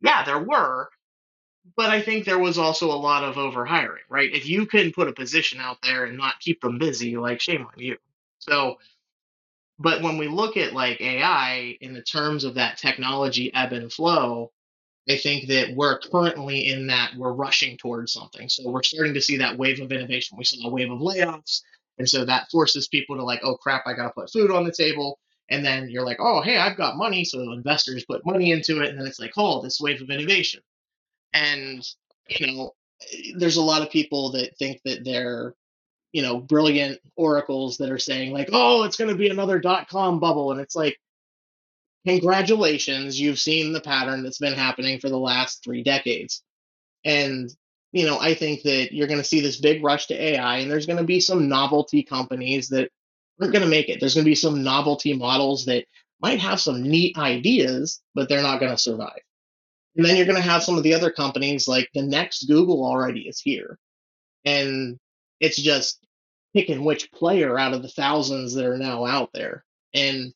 [0.00, 0.90] Yeah, there were,
[1.76, 4.06] but I think there was also a lot of overhiring.
[4.08, 4.34] Right?
[4.34, 7.62] If you can put a position out there and not keep them busy, like shame
[7.62, 7.96] on you.
[8.38, 8.78] So,
[9.78, 13.92] but when we look at like AI in the terms of that technology ebb and
[13.92, 14.52] flow,
[15.08, 18.48] I think that we're currently in that we're rushing towards something.
[18.48, 20.38] So we're starting to see that wave of innovation.
[20.38, 21.62] We saw a wave of layoffs
[22.00, 24.64] and so that forces people to like, oh crap, I got to put food on
[24.64, 25.18] the table.
[25.50, 27.26] And then you're like, oh, hey, I've got money.
[27.26, 28.88] So investors put money into it.
[28.88, 30.62] And then it's like, oh, this wave of innovation.
[31.34, 31.86] And,
[32.28, 32.74] you know,
[33.12, 35.54] eh, there's a lot of people that think that they're,
[36.12, 39.90] you know, brilliant oracles that are saying, like, oh, it's going to be another dot
[39.90, 40.52] com bubble.
[40.52, 40.98] And it's like,
[42.06, 46.42] congratulations, you've seen the pattern that's been happening for the last three decades.
[47.04, 47.50] And
[47.92, 50.70] you know, I think that you're going to see this big rush to AI, and
[50.70, 52.90] there's going to be some novelty companies that
[53.40, 53.98] aren't going to make it.
[53.98, 55.86] There's going to be some novelty models that
[56.20, 59.20] might have some neat ideas, but they're not going to survive.
[59.96, 62.84] And then you're going to have some of the other companies like the next Google
[62.84, 63.78] already is here.
[64.44, 64.98] And
[65.40, 65.98] it's just
[66.54, 69.64] picking which player out of the thousands that are now out there.
[69.94, 70.32] And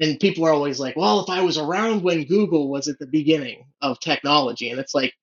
[0.00, 3.06] and people are always like, well, if I was around when Google was at the
[3.06, 5.14] beginning of technology, and it's like,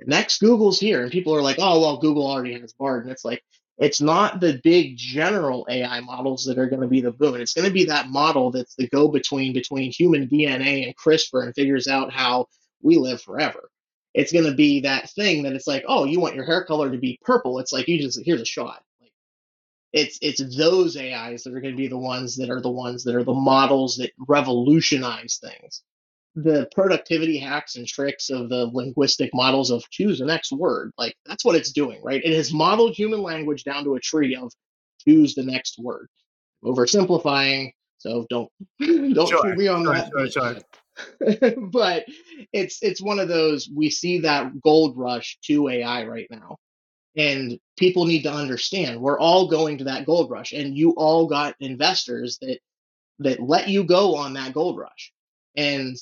[0.00, 3.24] next Google's here, and people are like, oh well, Google already has Bard, and it's
[3.24, 3.42] like
[3.78, 7.36] it's not the big general AI models that are going to be the boom.
[7.36, 11.44] It's going to be that model that's the go between between human DNA and CRISPR
[11.44, 12.46] and figures out how
[12.82, 13.70] we live forever.
[14.14, 16.90] It's going to be that thing that it's like, oh, you want your hair color
[16.90, 17.58] to be purple?
[17.58, 18.82] It's like you just here's a shot.
[19.00, 19.12] Like
[19.92, 23.04] it's it's those AIs that are going to be the ones that are the ones
[23.04, 25.82] that are the models that revolutionize things
[26.34, 30.92] the productivity hacks and tricks of the linguistic models of choose the next word.
[30.96, 32.22] Like that's what it's doing, right?
[32.24, 34.50] It has modeled human language down to a tree of
[35.06, 36.08] choose the next word.
[36.64, 38.48] Oversimplifying, so don't
[38.80, 39.56] don't sure.
[39.56, 40.10] me on that.
[40.10, 41.60] Sure, sure.
[41.70, 42.04] but
[42.52, 46.56] it's it's one of those we see that gold rush to AI right now.
[47.14, 51.26] And people need to understand we're all going to that gold rush and you all
[51.26, 52.58] got investors that
[53.18, 55.12] that let you go on that gold rush.
[55.56, 55.96] And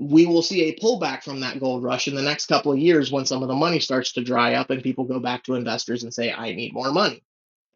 [0.00, 3.12] we will see a pullback from that gold rush in the next couple of years
[3.12, 6.04] when some of the money starts to dry up and people go back to investors
[6.04, 7.22] and say, I need more money.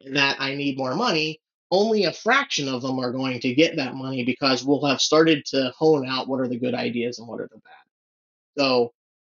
[0.03, 3.75] And that I need more money, only a fraction of them are going to get
[3.75, 7.27] that money because we'll have started to hone out what are the good ideas and
[7.27, 8.57] what are the bad.
[8.57, 8.91] So,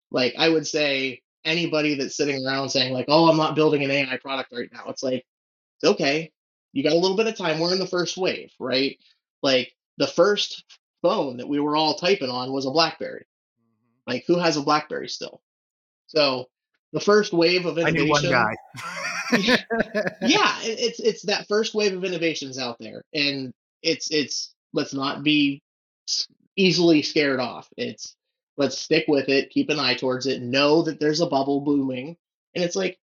[0.10, 3.92] like, I would say anybody that's sitting around saying, like, oh, I'm not building an
[3.92, 5.26] AI product right now, it's like,
[5.82, 6.32] it's okay.
[6.72, 7.60] You got a little bit of time.
[7.60, 8.98] We're in the first wave, right?
[9.44, 10.64] Like, the first
[11.02, 13.26] phone that we were all typing on was a BlackBerry.
[13.26, 14.12] Mm-hmm.
[14.12, 15.42] Like, who has a BlackBerry still?
[16.08, 16.48] So
[16.94, 18.02] the first wave of innovation.
[18.02, 18.56] I knew one guy.
[20.22, 25.24] yeah, it's it's that first wave of innovations out there, and it's it's let's not
[25.24, 25.62] be
[26.56, 27.68] easily scared off.
[27.78, 28.16] It's
[28.58, 32.18] let's stick with it, keep an eye towards it, know that there's a bubble booming,
[32.56, 32.98] and it's like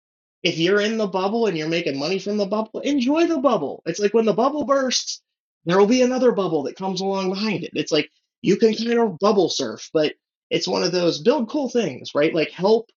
[0.43, 3.81] if you're in the bubble and you're making money from the bubble, enjoy the bubble.
[3.85, 5.21] It's like when the bubble bursts,
[5.65, 7.71] there will be another bubble that comes along behind it.
[7.73, 8.09] It's like
[8.41, 10.13] you can kind of bubble surf, but
[10.49, 12.33] it's one of those build cool things, right?
[12.33, 12.89] Like help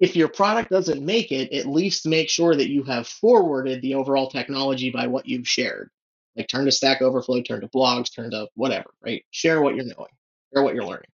[0.00, 3.94] if your product doesn't make it, at least make sure that you have forwarded the
[3.94, 5.90] overall technology by what you've shared.
[6.36, 9.24] Like turn to Stack Overflow, turn to blogs, turn to whatever, right?
[9.30, 10.10] Share what you're knowing,
[10.52, 11.06] share what you're learning.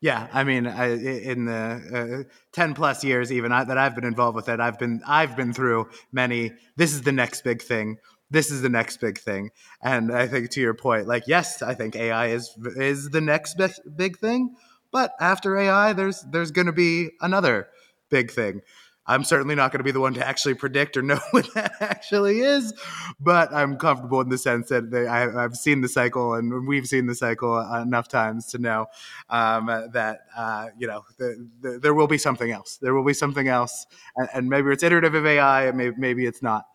[0.00, 4.04] Yeah, I mean, I, in the uh, ten plus years even I, that I've been
[4.04, 6.52] involved with it, I've been I've been through many.
[6.76, 7.98] This is the next big thing.
[8.30, 9.50] This is the next big thing,
[9.82, 13.56] and I think to your point, like yes, I think AI is is the next
[13.96, 14.54] big thing,
[14.92, 17.68] but after AI, there's there's going to be another
[18.10, 18.62] big thing.
[19.08, 21.72] I'm certainly not going to be the one to actually predict or know what that
[21.80, 22.74] actually is,
[23.18, 26.86] but I'm comfortable in the sense that they, I, have seen the cycle and we've
[26.86, 28.86] seen the cycle enough times to know
[29.30, 32.76] um, that uh, you know the, the, there will be something else.
[32.76, 33.86] There will be something else,
[34.16, 36.66] and, and maybe it's iterative of AI, maybe, maybe it's not.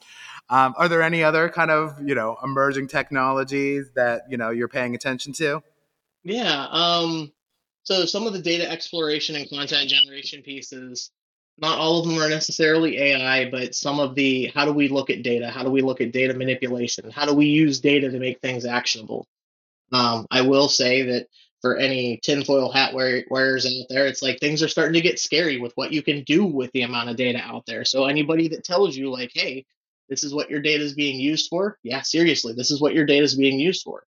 [0.49, 4.67] Um, are there any other kind of you know emerging technologies that you know you're
[4.67, 5.61] paying attention to?
[6.23, 6.67] Yeah.
[6.69, 7.31] Um,
[7.83, 11.11] so some of the data exploration and content generation pieces
[11.57, 15.09] not all of them are necessarily AI, but some of the how do we look
[15.09, 15.49] at data?
[15.49, 17.11] How do we look at data manipulation?
[17.11, 19.27] How do we use data to make things actionable?
[19.91, 21.27] Um, I will say that
[21.61, 25.59] for any tinfoil hat wearers out there, it's like things are starting to get scary
[25.59, 27.85] with what you can do with the amount of data out there.
[27.85, 29.65] So anybody that tells you like, hey,
[30.09, 33.05] this is what your data is being used for, yeah, seriously, this is what your
[33.05, 34.03] data is being used for.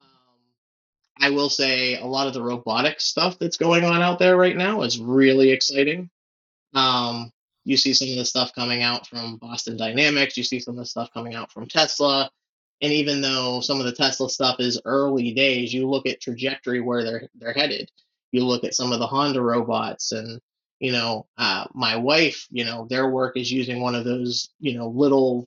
[0.00, 0.08] Um,
[1.18, 4.56] I will say a lot of the robotics stuff that's going on out there right
[4.56, 6.10] now is really exciting.
[6.74, 7.30] Um,
[7.64, 10.36] you see some of the stuff coming out from Boston Dynamics.
[10.36, 12.30] You see some of the stuff coming out from Tesla.
[12.82, 16.80] And even though some of the Tesla stuff is early days, you look at trajectory
[16.80, 17.90] where they're they're headed.
[18.32, 20.40] You look at some of the Honda robots, and
[20.80, 24.76] you know, uh, my wife, you know, their work is using one of those, you
[24.76, 25.46] know, little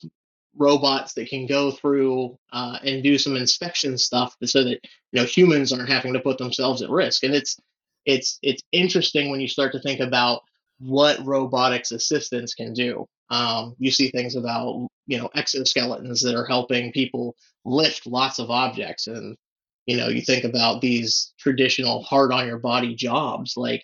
[0.58, 4.80] robots that can go through uh, and do some inspection stuff so that
[5.12, 7.24] you know humans aren't having to put themselves at risk.
[7.24, 7.58] And it's
[8.06, 10.42] it's it's interesting when you start to think about
[10.80, 13.06] what robotics assistance can do.
[13.30, 17.36] Um, you see things about you know exoskeletons that are helping people
[17.66, 19.38] lift lots of objects, and
[19.86, 23.84] you know you think about these traditional hard on your body jobs like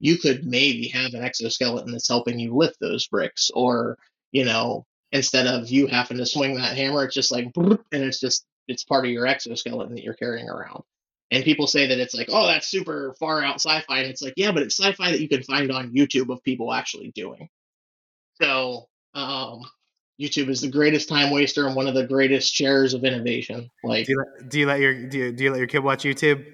[0.00, 3.96] you could maybe have an exoskeleton that's helping you lift those bricks or
[4.32, 8.20] you know instead of you having to swing that hammer it's just like and it's
[8.20, 10.82] just it's part of your exoskeleton that you're carrying around
[11.30, 14.34] and people say that it's like, oh, that's super far out sci-fi, and it's like,
[14.36, 17.48] yeah, but it's sci-fi that you can find on YouTube of people actually doing.
[18.40, 19.62] So um,
[20.20, 23.70] YouTube is the greatest time waster and one of the greatest shares of innovation.
[23.84, 25.80] Like, do you, let, do you let your do you, do you let your kid
[25.80, 26.44] watch YouTube?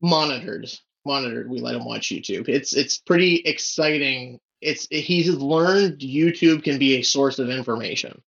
[0.00, 0.70] Monitored,
[1.04, 1.48] monitored.
[1.48, 2.48] We let him watch YouTube.
[2.48, 4.40] It's it's pretty exciting.
[4.60, 8.22] It's he's learned YouTube can be a source of information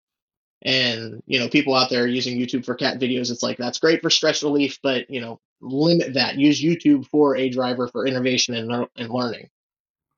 [0.63, 4.01] and you know people out there using youtube for cat videos it's like that's great
[4.01, 8.55] for stress relief but you know limit that use youtube for a driver for innovation
[8.55, 9.49] and, and learning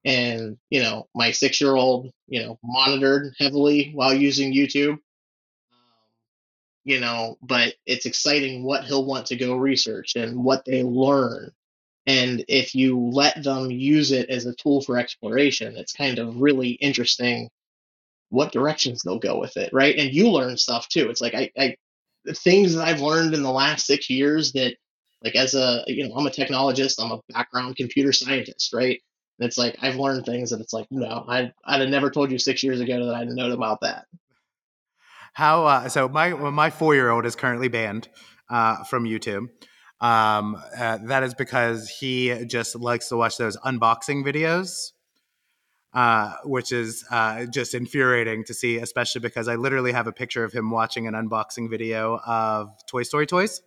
[0.06, 4.98] and you know my six year old you know monitored heavily while using youtube
[6.84, 11.52] you know but it's exciting what he'll want to go research and what they learn
[12.08, 16.42] and if you let them use it as a tool for exploration it's kind of
[16.42, 17.50] really interesting
[18.30, 19.96] what directions they'll go with it, right?
[19.98, 21.10] And you learn stuff too.
[21.10, 21.76] It's like I, I
[22.34, 24.76] things that I've learned in the last six years that
[25.24, 29.02] like as a you know I'm a technologist, I'm a background computer scientist, right?
[29.40, 32.32] And it's like I've learned things that it's like no, I I'd have never told
[32.32, 34.06] you six years ago that I didn't know about that.
[35.34, 36.08] How uh, so?
[36.08, 38.08] My my four year old is currently banned
[38.50, 39.48] uh, from YouTube.
[40.06, 44.92] Um, uh, that is because he just likes to watch those unboxing videos
[45.96, 50.44] uh, which is uh, just infuriating to see, especially because I literally have a picture
[50.44, 53.62] of him watching an unboxing video of Toy Story toys.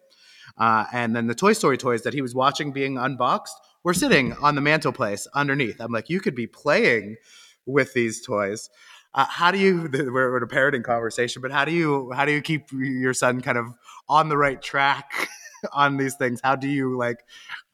[0.58, 4.34] Uh, and then the Toy Story toys that he was watching being unboxed were sitting
[4.42, 5.80] on the mantelpiece underneath.
[5.80, 7.16] I'm like, you could be playing
[7.64, 8.68] with these toys.
[9.14, 9.88] Uh, how do you?
[9.92, 12.12] We're in a parenting conversation, but how do you?
[12.12, 13.72] How do you keep your son kind of
[14.06, 15.28] on the right track
[15.72, 16.40] on these things?
[16.42, 17.24] How do you like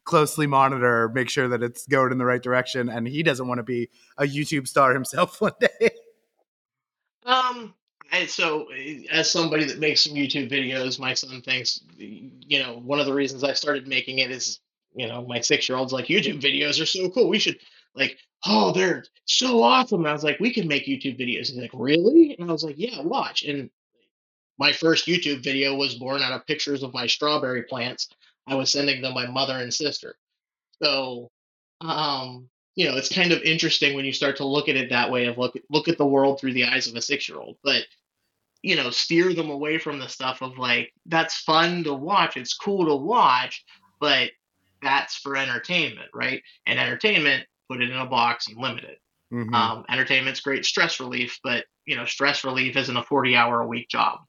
[0.04, 2.88] closely monitor, make sure that it's going in the right direction.
[2.88, 5.90] And he doesn't want to be a YouTube star himself one day.
[7.24, 7.74] Um,
[8.12, 8.68] and so
[9.10, 13.14] as somebody that makes some YouTube videos, my son thinks, you know, one of the
[13.14, 14.60] reasons I started making it is,
[14.94, 17.28] you know, my six year old's like, YouTube videos are so cool.
[17.28, 17.58] We should
[17.94, 20.00] like, oh, they're so awesome.
[20.00, 21.48] And I was like, we can make YouTube videos.
[21.48, 22.36] He's like, really?
[22.38, 23.42] And I was like, yeah, watch.
[23.42, 23.70] And
[24.58, 28.08] my first YouTube video was born out of pictures of my strawberry plants
[28.46, 30.16] I was sending them my mother and sister.
[30.82, 31.30] So,
[31.80, 35.10] um, you know, it's kind of interesting when you start to look at it that
[35.10, 37.56] way of look look at the world through the eyes of a six year old.
[37.62, 37.84] But
[38.62, 42.54] you know, steer them away from the stuff of like that's fun to watch, it's
[42.54, 43.64] cool to watch,
[44.00, 44.30] but
[44.82, 46.42] that's for entertainment, right?
[46.66, 48.98] And entertainment, put it in a box and limit it.
[49.32, 49.54] Mm-hmm.
[49.54, 53.66] Um, entertainment's great stress relief, but you know, stress relief isn't a forty hour a
[53.66, 54.20] week job.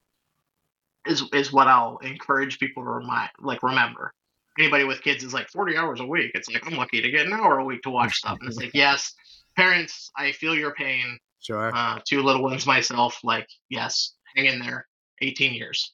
[1.06, 4.12] Is is what I'll encourage people to remind, like remember
[4.58, 6.32] anybody with kids is like 40 hours a week.
[6.34, 8.38] It's like, I'm lucky to get an hour a week to watch stuff.
[8.40, 9.12] And it's like, yes,
[9.56, 11.18] parents, I feel your pain.
[11.40, 11.70] Sure.
[11.74, 14.86] Uh, two little ones myself, like, yes, hang in there.
[15.22, 15.92] 18 years.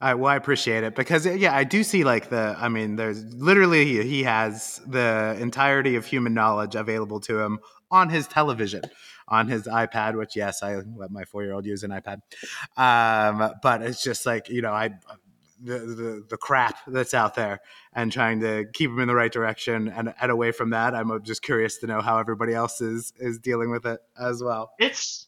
[0.00, 2.54] Right, well, I appreciate it because yeah, I do see like the.
[2.56, 7.58] I mean, there's literally he has the entirety of human knowledge available to him
[7.90, 8.82] on his television,
[9.28, 10.16] on his iPad.
[10.16, 12.20] Which yes, I let my four year old use an iPad,
[12.76, 14.90] um, but it's just like you know, I
[15.62, 17.60] the, the, the crap that's out there
[17.94, 20.94] and trying to keep them in the right direction and, and away from that.
[20.94, 24.70] I'm just curious to know how everybody else is is dealing with it as well.
[24.78, 25.26] It's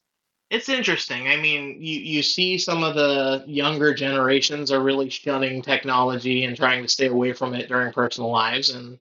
[0.51, 1.29] it's interesting.
[1.29, 6.57] I mean, you you see some of the younger generations are really shunning technology and
[6.57, 8.99] trying to stay away from it during personal lives and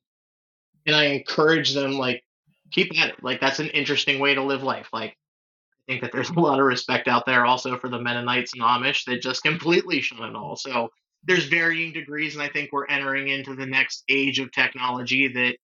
[0.86, 2.24] and I encourage them like
[2.72, 3.24] keep at it.
[3.24, 4.90] Like that's an interesting way to live life.
[4.94, 8.54] Like I think that there's a lot of respect out there also for the Mennonites
[8.54, 10.56] and Amish that just completely shun it all.
[10.56, 10.90] So
[11.24, 15.58] there's varying degrees, and I think we're entering into the next age of technology that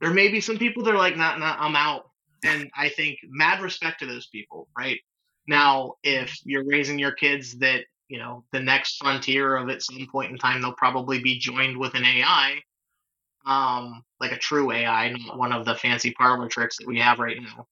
[0.00, 2.10] there may be some people that are like, not, not, I'm out.
[2.44, 4.98] And I think mad respect to those people, right?
[5.46, 10.06] Now, if you're raising your kids that, you know, the next frontier of at some
[10.10, 12.56] point in time, they'll probably be joined with an AI,
[13.44, 17.18] um, like a true AI, not one of the fancy parlor tricks that we have
[17.18, 17.66] right now.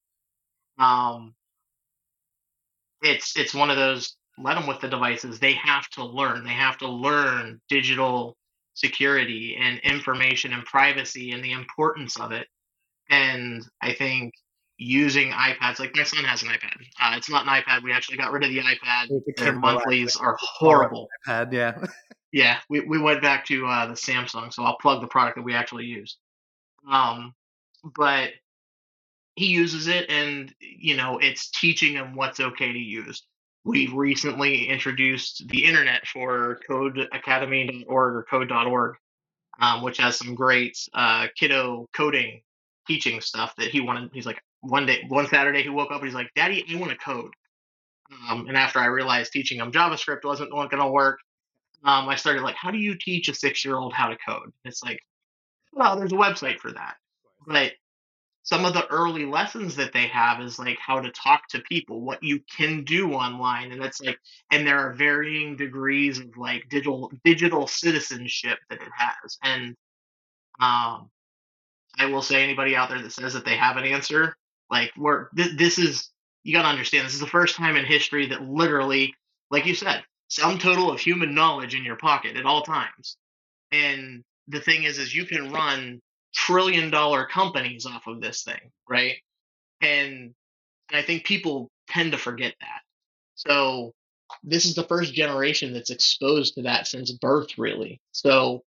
[0.79, 1.35] Um,
[3.03, 5.39] it's it's one of those let them with the devices.
[5.39, 6.45] They have to learn.
[6.45, 8.37] They have to learn digital
[8.75, 12.47] security and information and privacy and the importance of it.
[13.11, 14.33] And I think
[14.79, 16.77] using iPads, like my son has an iPad.
[17.01, 17.83] Uh, it's not an iPad.
[17.83, 19.09] We actually got rid of the iPad.
[19.37, 21.09] Their monthlies are horrible.
[21.27, 21.79] iPad, yeah.
[22.33, 25.43] yeah, we, we went back to uh, the Samsung, so I'll plug the product that
[25.43, 26.17] we actually use.
[26.91, 27.35] Um,
[27.97, 28.31] but
[29.37, 33.23] he uses it, and you know, it's teaching him what's okay to use
[33.65, 38.97] we recently introduced the internet for codecademy.org or code.org,
[39.61, 42.41] um, which has some great uh, kiddo coding
[42.87, 44.11] teaching stuff that he wanted.
[44.13, 46.91] He's like, one day, one Saturday, he woke up and he's like, Daddy, I want
[46.91, 47.33] to code.
[48.29, 51.21] Um, and after I realized teaching him JavaScript wasn't going to work,
[51.85, 54.53] um, I started like, how do you teach a six year old how to code?
[54.65, 55.01] It's like,
[55.73, 56.97] well, there's a website for that.
[57.47, 57.73] But
[58.43, 62.01] some of the early lessons that they have is like how to talk to people,
[62.01, 64.19] what you can do online, and that's like,
[64.51, 69.39] and there are varying degrees of like digital digital citizenship that it has.
[69.43, 69.77] And
[70.61, 71.11] um,
[71.99, 74.37] I will say, anybody out there that says that they have an answer,
[74.71, 76.11] like we're th- this is
[76.43, 79.15] you got to understand this is the first time in history that literally,
[79.51, 83.17] like you said, sum total of human knowledge in your pocket at all times.
[83.73, 86.01] And the thing is, is you can run
[86.35, 89.17] trillion dollar companies off of this thing, right?
[89.83, 90.33] And,
[90.91, 92.81] and I think people tend to forget that.
[93.35, 93.93] So
[94.45, 98.01] this is the first generation that's exposed to that since birth, really.
[98.13, 98.63] So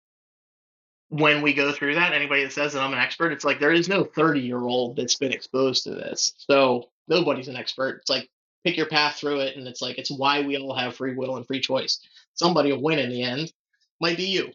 [1.09, 3.71] when we go through that, anybody that says that I'm an expert, it's like there
[3.71, 6.33] is no 30 year old that's been exposed to this.
[6.37, 7.99] So nobody's an expert.
[8.01, 8.27] It's like
[8.63, 11.37] pick your path through it, and it's like it's why we all have free will
[11.37, 11.99] and free choice.
[12.33, 13.53] Somebody will win in the end.
[13.99, 14.53] Might be you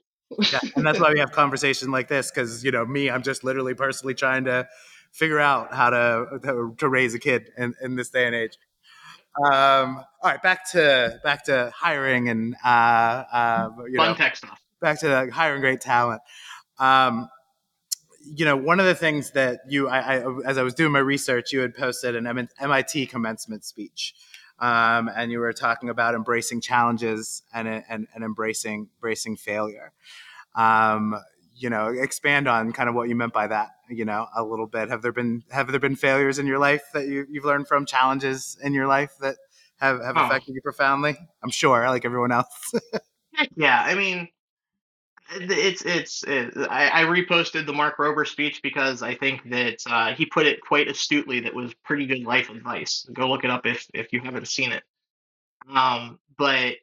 [0.53, 3.45] yeah, and that's why we have conversations like this because you know me, I'm just
[3.45, 4.69] literally personally trying to
[5.13, 8.59] figure out how to to, raise a kid in, in this day and age.
[9.47, 12.69] Um, all right, back to back to hiring and uh,
[13.33, 14.61] uh, you fun know, tech stuff.
[14.81, 16.21] Back to hiring great talent.
[16.79, 17.29] Um,
[18.35, 20.99] you know, one of the things that you, I, I, as I was doing my
[20.99, 24.15] research, you had posted an MIT commencement speech,
[24.59, 29.93] um, and you were talking about embracing challenges and and, and embracing embracing failure.
[30.55, 31.17] Um,
[31.55, 34.67] you know expand on kind of what you meant by that you know a little
[34.67, 34.89] bit.
[34.91, 37.85] Have there been have there been failures in your life that you, you've learned from
[37.85, 39.37] challenges in your life that
[39.81, 40.27] have, have oh.
[40.27, 41.17] affected you profoundly?
[41.43, 42.75] I'm sure like everyone else.
[43.57, 44.29] Yeah i mean
[45.31, 50.15] it's it's it, I, I, reposted the mark rober speech because i think that uh,
[50.15, 53.07] he put it quite astutely that was pretty good life advice.
[53.13, 54.83] Go look it up if if you haven't seen it.
[55.71, 56.77] Um, but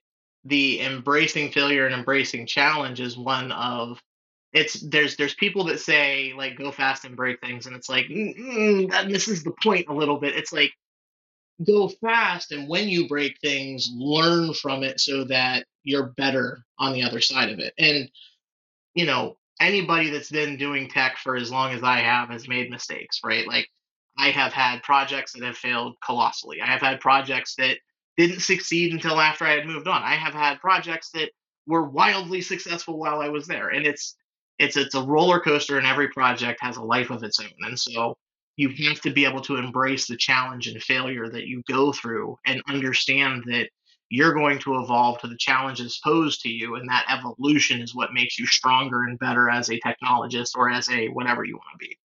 [0.43, 4.00] the embracing failure and embracing challenge is one of
[4.54, 8.06] it's there's there's people that say like go fast and break things and it's like
[8.06, 10.36] mm, that misses the point a little bit.
[10.36, 10.72] It's like
[11.66, 16.93] go fast and when you break things learn from it so that you're better on
[16.93, 17.74] the other side of it.
[17.78, 18.10] And
[18.96, 22.70] you know anybody that's been doing tech for as long as I have has made
[22.70, 23.48] mistakes, right?
[23.48, 23.70] Like
[24.18, 26.62] I have had projects that have failed colossally.
[26.62, 27.78] I have had projects that
[28.18, 30.04] didn't succeed until after I had moved on.
[30.04, 31.32] I have had projects that
[31.68, 33.70] were wildly successful while I was there.
[33.70, 34.16] And it's
[34.58, 37.50] it's it's a roller coaster and every project has a life of its own.
[37.62, 38.16] And so
[38.58, 42.38] you have to be able to embrace the challenge and failure that you go through
[42.46, 43.70] and understand that
[44.10, 48.14] you're going to evolve to the challenges posed to you and that evolution is what
[48.14, 51.88] makes you stronger and better as a technologist or as a whatever you want to
[51.88, 51.97] be.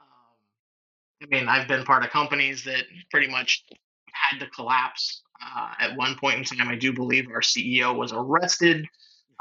[0.00, 3.64] Um, i mean i've been part of companies that pretty much
[4.12, 6.68] had to collapse uh, at one point in time.
[6.68, 8.86] I do believe our ceo was arrested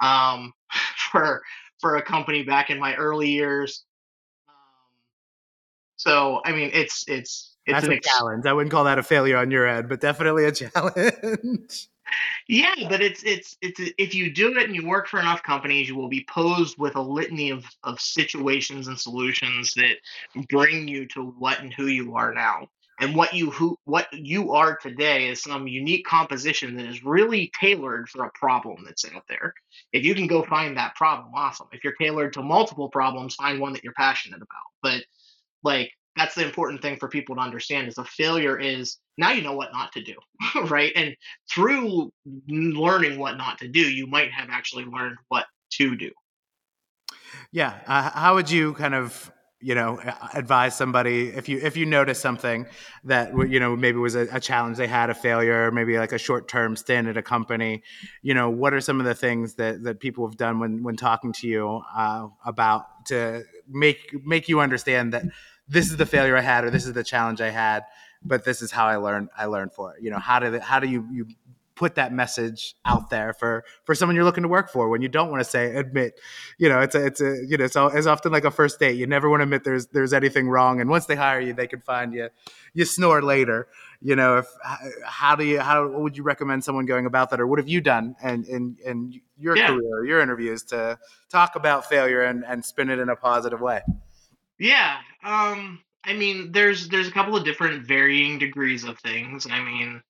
[0.02, 0.54] um,
[1.12, 1.42] for
[1.80, 3.86] for a company back in my early years.
[4.50, 4.56] Um,
[5.96, 8.46] so i mean it's it's it's That's a ex- challenge.
[8.46, 11.90] I wouldn't call that a failure on your end, but definitely a challenge.
[12.48, 15.88] yeah, but it's it's it's if you do it and you work for enough companies,
[15.88, 19.98] you will be posed with a litany of of situations and solutions that
[20.50, 22.68] bring you to what and who you are now.
[23.02, 27.52] And what you who what you are today is some unique composition that is really
[27.60, 29.54] tailored for a problem that's out there.
[29.92, 31.68] If you can go find that problem, awesome.
[31.74, 34.48] If you're tailored to multiple problems, find one that you're passionate about.
[34.82, 35.04] But
[35.64, 39.42] like that's the important thing for people to understand is a failure is now you
[39.42, 40.16] know what not to do
[40.68, 40.92] right?
[40.96, 41.16] And
[41.50, 42.12] through
[42.48, 46.12] learning what not to do you might have actually learned what to do.
[47.52, 50.00] Yeah uh, how would you kind of you know
[50.34, 52.68] advise somebody if you if you notice something
[53.06, 56.18] that you know maybe was a, a challenge they had a failure maybe like a
[56.18, 57.84] short term stint at a company?
[58.22, 60.96] You know what are some of the things that that people have done when when
[60.96, 65.24] talking to you uh, about to make make you understand that
[65.68, 67.84] this is the failure I had or this is the challenge I had,
[68.24, 70.04] but this is how I learned I learned for it.
[70.04, 71.28] You know, how do how do you you
[71.76, 75.10] put that message out there for for someone you're looking to work for when you
[75.10, 76.20] don't want to say admit
[76.58, 78.96] you know it's a it's a you know it's, it's often like a first date
[78.96, 81.68] you never want to admit there's there's anything wrong and once they hire you they
[81.68, 82.30] can find you
[82.74, 83.68] you snore later
[84.02, 84.48] you know if
[85.04, 87.82] how do you how would you recommend someone going about that or what have you
[87.82, 89.68] done and in in your yeah.
[89.68, 90.98] career your interviews to
[91.30, 93.82] talk about failure and and spin it in a positive way
[94.58, 94.98] yeah.
[95.26, 99.48] Um I mean there's there's a couple of different varying degrees of things.
[99.50, 100.02] I mean,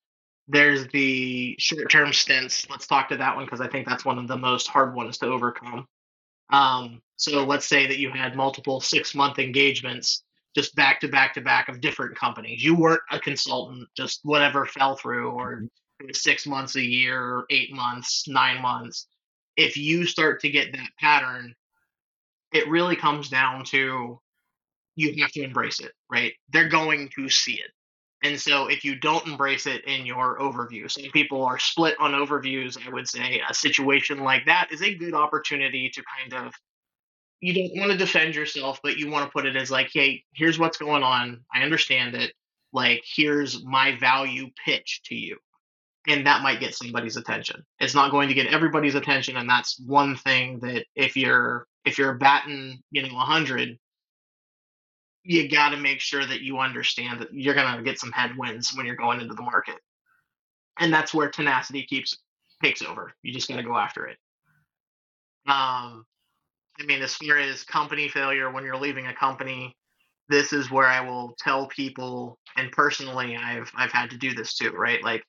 [0.47, 2.69] there's the short-term stints.
[2.69, 5.17] Let's talk to that one because I think that's one of the most hard ones
[5.19, 5.87] to overcome.
[6.51, 11.41] Um so let's say that you had multiple 6-month engagements just back to back to
[11.41, 12.63] back of different companies.
[12.63, 15.61] You weren't a consultant, just whatever fell through or
[16.01, 16.11] mm-hmm.
[16.13, 19.07] 6 months a year, 8 months, 9 months.
[19.57, 21.55] If you start to get that pattern,
[22.53, 24.19] it really comes down to
[24.95, 26.33] you have to embrace it, right?
[26.51, 27.71] They're going to see it.
[28.23, 32.13] And so if you don't embrace it in your overview, some people are split on
[32.13, 32.77] overviews.
[32.83, 36.53] I would say a situation like that is a good opportunity to kind of
[37.41, 40.23] you don't want to defend yourself, but you want to put it as like, hey,
[40.33, 41.41] here's what's going on.
[41.53, 42.33] I understand it.
[42.73, 45.37] Like, here's my value pitch to you.
[46.07, 47.63] And that might get somebody's attention.
[47.79, 49.37] It's not going to get everybody's attention.
[49.37, 53.77] And that's one thing that if you're if you're batting, you know, 100,
[55.25, 58.75] you got to make sure that you understand that you're going to get some headwinds
[58.75, 59.75] when you're going into the market.
[60.79, 62.17] And that's where tenacity keeps
[62.63, 63.11] takes over.
[63.23, 64.17] You just got to go after it.
[65.47, 66.05] Um,
[66.79, 69.75] I mean, as far as company failure, when you're leaving a company,
[70.29, 74.55] this is where I will tell people, and personally, I've I've had to do this
[74.55, 75.03] too, right?
[75.03, 75.23] Like,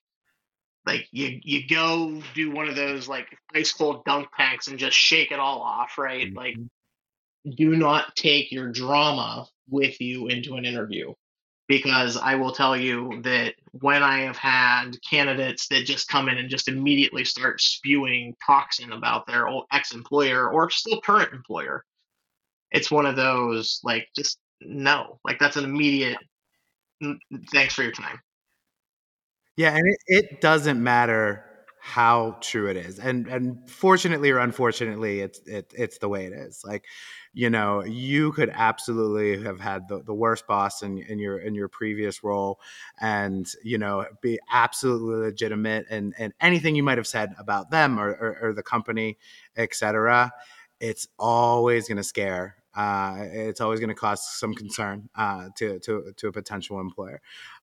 [0.85, 4.97] like you you go do one of those like ice cold dunk tanks and just
[4.97, 6.27] shake it all off, right?
[6.27, 6.37] Mm-hmm.
[6.37, 6.55] Like,
[7.55, 11.13] do not take your drama with you into an interview
[11.67, 16.37] because I will tell you that when I have had candidates that just come in
[16.37, 21.83] and just immediately start spewing toxin about their old ex employer or still current employer,
[22.71, 26.17] it's one of those like just no, like that's an immediate
[27.03, 27.17] mm,
[27.51, 28.19] thanks for your time.
[29.57, 31.46] Yeah, and it, it doesn't matter
[31.79, 32.99] how true it is.
[32.99, 36.61] And and fortunately or unfortunately it's it, it's the way it is.
[36.65, 36.85] Like
[37.33, 41.55] you know you could absolutely have had the, the worst boss in, in your in
[41.55, 42.59] your previous role
[42.99, 47.99] and you know be absolutely legitimate and and anything you might have said about them
[47.99, 49.17] or, or, or the company
[49.55, 50.31] etc
[50.79, 55.79] it's always going to scare uh, it's always going to cause some concern uh, to,
[55.79, 57.19] to, to a potential employer.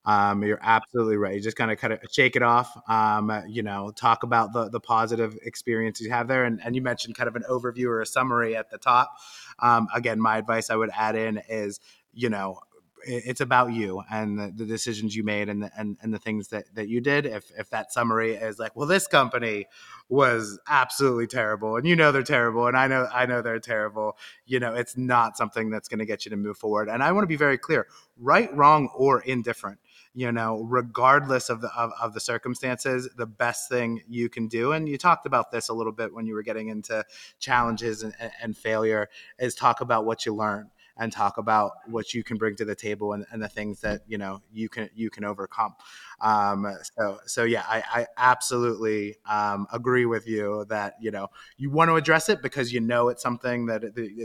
[0.06, 1.34] Um, you're absolutely right.
[1.34, 2.76] You just kind of kind of shake it off.
[2.88, 6.82] Um, you know, talk about the the positive experience you have there, and, and you
[6.82, 9.16] mentioned kind of an overview or a summary at the top.
[9.60, 11.80] Um, again, my advice I would add in is,
[12.12, 12.60] you know,
[13.06, 16.48] it's about you and the, the decisions you made and the, and, and the things
[16.48, 17.26] that, that you did.
[17.26, 19.66] If, if that summary is like, well, this company
[20.08, 24.16] was absolutely terrible and you know they're terrible and I know I know they're terrible,
[24.46, 26.88] you know, it's not something that's going to get you to move forward.
[26.88, 27.86] And I want to be very clear,
[28.18, 29.78] right, wrong, or indifferent
[30.14, 34.72] you know regardless of the of, of, the circumstances the best thing you can do.
[34.72, 37.04] And you talked about this a little bit when you were getting into
[37.38, 39.08] challenges and, and failure
[39.38, 42.74] is talk about what you learn and talk about what you can bring to the
[42.74, 45.74] table and, and the things that you know you can you can overcome.
[46.20, 46.66] Um,
[46.96, 51.88] so so yeah, I, I absolutely um, agree with you that you know you want
[51.88, 53.82] to address it because you know it's something that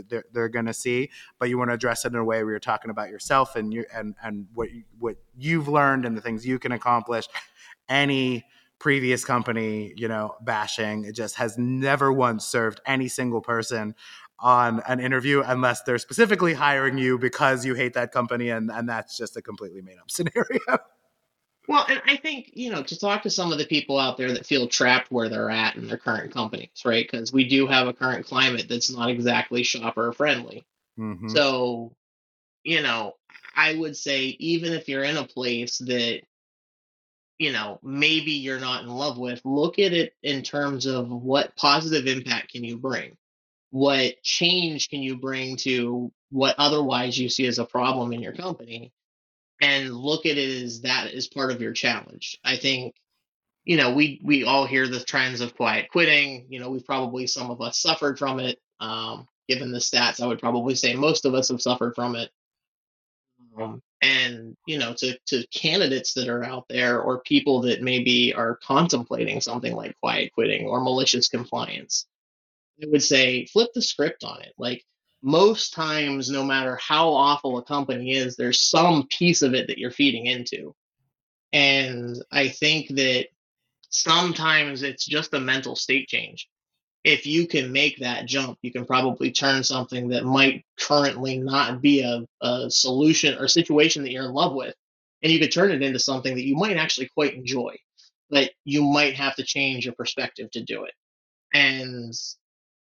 [0.08, 2.52] they're, they're going to see, but you want to address it in a way where
[2.52, 4.68] you're talking about yourself and you and and what
[4.98, 7.26] what you've learned and the things you can accomplish.
[7.88, 8.44] Any
[8.80, 11.04] previous company, you know, bashing.
[11.04, 13.94] It just has never once served any single person
[14.40, 18.88] on an interview unless they're specifically hiring you because you hate that company and, and
[18.88, 20.78] that's just a completely made up scenario.
[21.68, 24.32] Well, and I think, you know, to talk to some of the people out there
[24.32, 27.06] that feel trapped where they're at in their current companies, right?
[27.08, 30.64] Because we do have a current climate that's not exactly shopper friendly.
[30.98, 31.28] Mm-hmm.
[31.28, 31.94] So,
[32.64, 33.14] you know,
[33.54, 36.22] I would say even if you're in a place that,
[37.38, 41.54] you know, maybe you're not in love with, look at it in terms of what
[41.56, 43.16] positive impact can you bring?
[43.70, 48.32] What change can you bring to what otherwise you see as a problem in your
[48.32, 48.92] company
[49.60, 52.38] and look at it as that is part of your challenge.
[52.44, 52.94] I think
[53.64, 56.46] you know we we all hear the trends of quiet quitting.
[56.48, 58.58] You know we've probably some of us suffered from it.
[58.80, 62.30] Um, given the stats i would probably say most of us have suffered from it.
[63.60, 68.32] Um, and you know to to candidates that are out there or people that maybe
[68.32, 72.06] are contemplating something like quiet quitting or malicious compliance
[72.82, 74.52] I would say flip the script on it.
[74.58, 74.84] Like
[75.22, 79.78] most times, no matter how awful a company is, there's some piece of it that
[79.78, 80.74] you're feeding into.
[81.52, 83.26] And I think that
[83.90, 86.48] sometimes it's just a mental state change.
[87.02, 91.80] If you can make that jump, you can probably turn something that might currently not
[91.80, 94.74] be a, a solution or situation that you're in love with,
[95.22, 97.74] and you could turn it into something that you might actually quite enjoy.
[98.28, 100.92] But you might have to change your perspective to do it.
[101.52, 102.14] And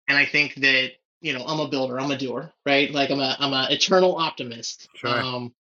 [0.07, 0.91] and I think that
[1.21, 2.91] you know I'm a builder, I'm a doer, right?
[2.91, 4.87] Like I'm a I'm an eternal optimist.
[4.95, 5.09] Sure.
[5.09, 5.53] Um,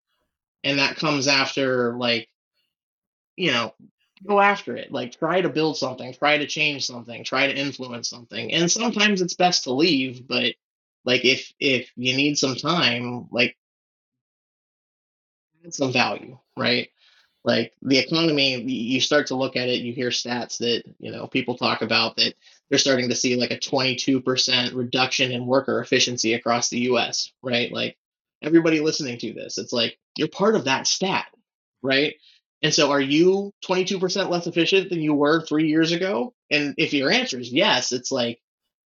[0.65, 2.29] and that comes after like
[3.37, 3.73] you know
[4.27, 8.09] go after it like try to build something try to change something try to influence
[8.09, 10.55] something and sometimes it's best to leave but
[11.05, 13.57] like if if you need some time like
[15.65, 16.91] add some value right
[17.45, 21.27] like the economy you start to look at it you hear stats that you know
[21.27, 22.35] people talk about that
[22.71, 27.73] they're starting to see like a 22% reduction in worker efficiency across the US, right?
[27.73, 27.99] Like
[28.43, 31.27] everybody listening to this, it's like you're part of that stat,
[31.83, 32.15] right?
[32.63, 36.35] And so are you 22% less efficient than you were 3 years ago?
[36.51, 38.41] And if your answer is yes, it's like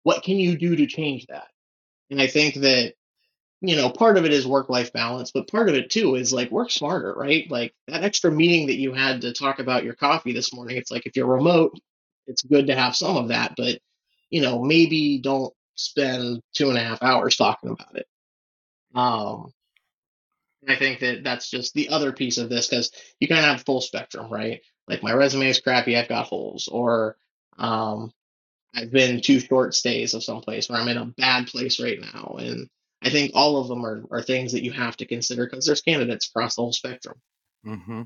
[0.03, 1.47] what can you do to change that?
[2.09, 2.93] And I think that
[3.61, 6.33] you know, part of it is work life balance, but part of it too is
[6.33, 7.49] like work smarter, right?
[7.49, 10.89] Like that extra meeting that you had to talk about your coffee this morning, it's
[10.89, 11.77] like if you're remote,
[12.31, 13.79] it's good to have some of that, but
[14.29, 18.07] you know, maybe don't spend two and a half hours talking about it.
[18.95, 19.53] Um,
[20.67, 23.65] I think that that's just the other piece of this because you kind of have
[23.65, 24.61] full spectrum, right?
[24.87, 27.17] Like my resume is crappy, I've got holes, or
[27.57, 28.11] um,
[28.75, 31.99] I've been two short stays of some place where I'm in a bad place right
[31.99, 32.69] now, and
[33.01, 35.81] I think all of them are are things that you have to consider because there's
[35.81, 37.19] candidates across the whole spectrum.
[37.65, 38.03] Mm-hmm.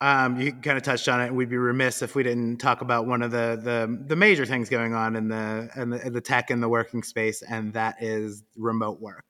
[0.00, 1.32] Um, you kind of touched on it.
[1.32, 4.68] We'd be remiss if we didn't talk about one of the the, the major things
[4.68, 8.02] going on in the, in the in the tech and the working space, and that
[8.02, 9.24] is remote work.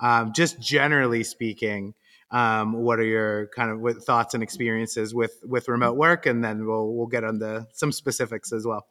[0.00, 1.94] Um, just generally speaking,
[2.30, 6.66] um, what are your kind of thoughts and experiences with with remote work, and then
[6.66, 8.86] we'll we'll get into some specifics as well.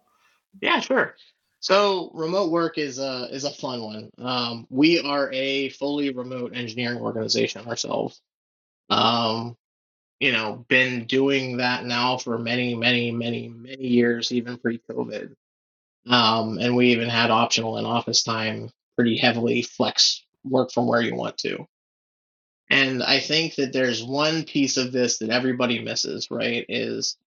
[0.61, 1.15] Yeah, sure.
[1.59, 4.09] So remote work is a is a fun one.
[4.19, 8.21] Um, we are a fully remote engineering organization ourselves.
[8.89, 9.55] Um,
[10.19, 15.35] you know, been doing that now for many, many, many, many years, even pre-COVID.
[16.07, 21.01] Um, and we even had optional in office time pretty heavily flex work from where
[21.01, 21.67] you want to.
[22.69, 26.65] And I think that there's one piece of this that everybody misses, right?
[26.69, 27.17] Is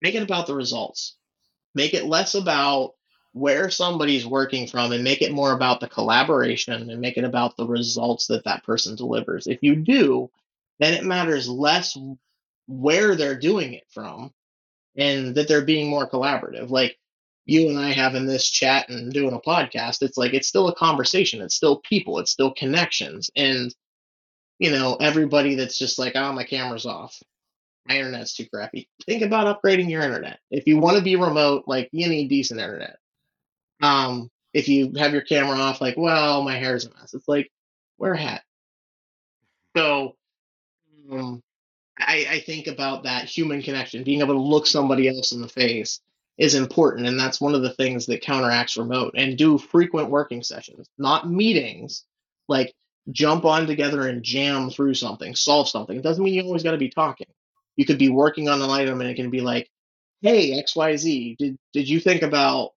[0.00, 1.16] make it about the results.
[1.74, 2.94] Make it less about
[3.32, 7.56] where somebody's working from and make it more about the collaboration and make it about
[7.56, 9.48] the results that that person delivers.
[9.48, 10.30] If you do,
[10.78, 11.98] then it matters less
[12.66, 14.32] where they're doing it from
[14.96, 16.70] and that they're being more collaborative.
[16.70, 16.96] Like
[17.46, 20.74] you and I having this chat and doing a podcast, it's like it's still a
[20.74, 23.30] conversation, it's still people, it's still connections.
[23.36, 23.74] And
[24.58, 27.20] you know, everybody that's just like, oh, my camera's off.
[27.86, 28.88] My internet's too crappy.
[29.04, 30.38] Think about upgrading your internet.
[30.50, 32.98] If you want to be remote, like you need decent internet.
[33.82, 37.12] Um, if you have your camera off, like, well, my hair's a mess.
[37.12, 37.50] It's like,
[37.98, 38.42] wear a hat.
[39.76, 40.16] So
[41.10, 41.42] um,
[41.98, 45.48] I, I think about that human connection, being able to look somebody else in the
[45.48, 46.00] face
[46.38, 47.06] is important.
[47.06, 51.30] And that's one of the things that counteracts remote and do frequent working sessions, not
[51.30, 52.04] meetings,
[52.48, 52.74] like
[53.12, 55.96] jump on together and jam through something, solve something.
[55.96, 57.28] It doesn't mean you always got to be talking.
[57.76, 59.70] You could be working on an item and it can be like,
[60.22, 62.70] hey, XYZ, did, did you think about,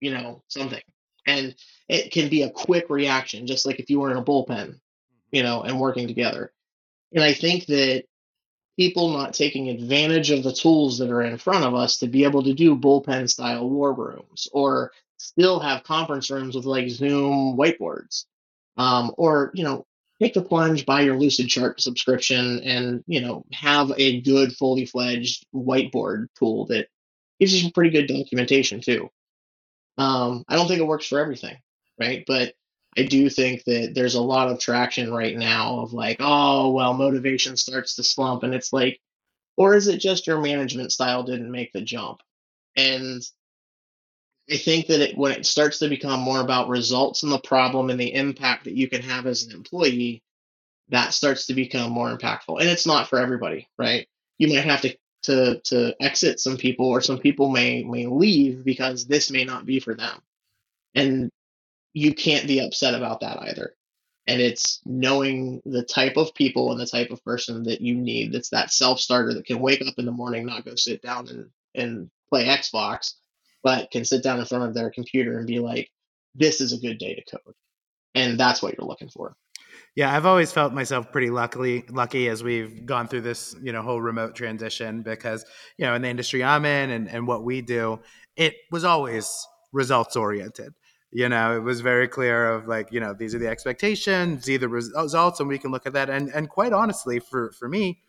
[0.00, 0.82] you know, something?
[1.26, 1.54] And
[1.88, 4.80] it can be a quick reaction, just like if you were in a bullpen,
[5.30, 6.52] you know, and working together.
[7.12, 8.04] And I think that
[8.76, 12.24] people not taking advantage of the tools that are in front of us to be
[12.24, 17.56] able to do bullpen style war rooms or still have conference rooms with like Zoom
[17.56, 18.24] whiteboards.
[18.76, 19.86] Um, or, you know,
[20.20, 25.46] take the plunge, buy your Lucidchart subscription, and, you know, have a good, fully fledged
[25.54, 26.88] whiteboard tool that
[27.38, 29.08] gives you some pretty good documentation too.
[29.96, 31.56] Um, I don't think it works for everything,
[32.00, 32.24] right?
[32.26, 32.54] But
[32.96, 36.94] I do think that there's a lot of traction right now of like, oh, well,
[36.94, 38.42] motivation starts to slump.
[38.44, 39.00] And it's like,
[39.56, 42.20] or is it just your management style didn't make the jump?
[42.76, 43.22] And
[44.50, 47.90] I think that it, when it starts to become more about results and the problem
[47.90, 50.22] and the impact that you can have as an employee,
[50.90, 52.60] that starts to become more impactful.
[52.60, 54.06] And it's not for everybody, right?
[54.38, 58.64] You might have to to to exit some people, or some people may may leave
[58.64, 60.20] because this may not be for them.
[60.94, 61.30] And
[61.94, 63.74] you can't be upset about that either.
[64.26, 68.32] And it's knowing the type of people and the type of person that you need
[68.32, 71.28] that's that self starter that can wake up in the morning, not go sit down
[71.28, 73.14] and, and play Xbox,
[73.62, 75.90] but can sit down in front of their computer and be like,
[76.34, 77.54] this is a good day to code.
[78.14, 79.36] And that's what you're looking for.
[79.94, 83.82] Yeah, I've always felt myself pretty luckily lucky as we've gone through this, you know,
[83.82, 85.44] whole remote transition because,
[85.76, 88.00] you know, in the industry I'm in and, and what we do,
[88.36, 89.30] it was always
[89.72, 90.74] results oriented
[91.14, 94.58] you know it was very clear of like you know these are the expectations are
[94.58, 96.10] the results and we can look at that.
[96.10, 98.00] And and quite honestly for for me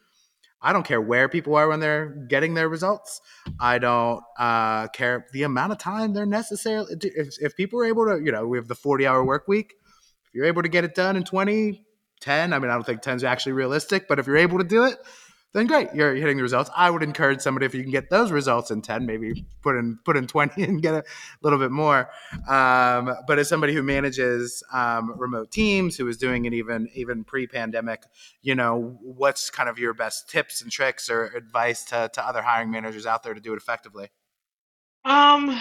[0.62, 3.22] i don't care where people are when they're getting their results.
[3.60, 8.06] I don't uh, care the amount of time they're necessarily if, if people are able
[8.06, 9.76] to you know we have the 40 hour work week.
[10.26, 11.86] If you're able to get it done in 20
[12.22, 14.64] 10 i mean i don't think 10 is actually realistic but if you're able to
[14.64, 14.98] do it
[15.56, 16.70] then great, you're hitting the results.
[16.76, 19.98] I would encourage somebody if you can get those results in ten, maybe put in
[20.04, 21.04] put in twenty and get a
[21.44, 22.10] little bit more.
[22.46, 27.24] Um, but as somebody who manages um, remote teams, who is doing it even even
[27.24, 28.04] pre-pandemic,
[28.42, 32.42] you know, what's kind of your best tips and tricks or advice to to other
[32.42, 34.10] hiring managers out there to do it effectively?
[35.06, 35.58] Um,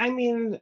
[0.00, 0.58] I mean,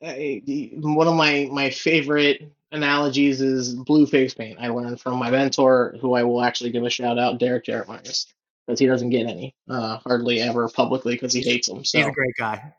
[0.82, 4.58] one of my my favorite analogies is blue face paint.
[4.61, 7.88] I learned from my mentor, who I will actually give a shout out, Derek Jarrett
[7.88, 8.26] Myers
[8.66, 11.84] because he doesn't get any, uh, hardly ever publicly because he hates them.
[11.84, 12.72] So he's a great guy.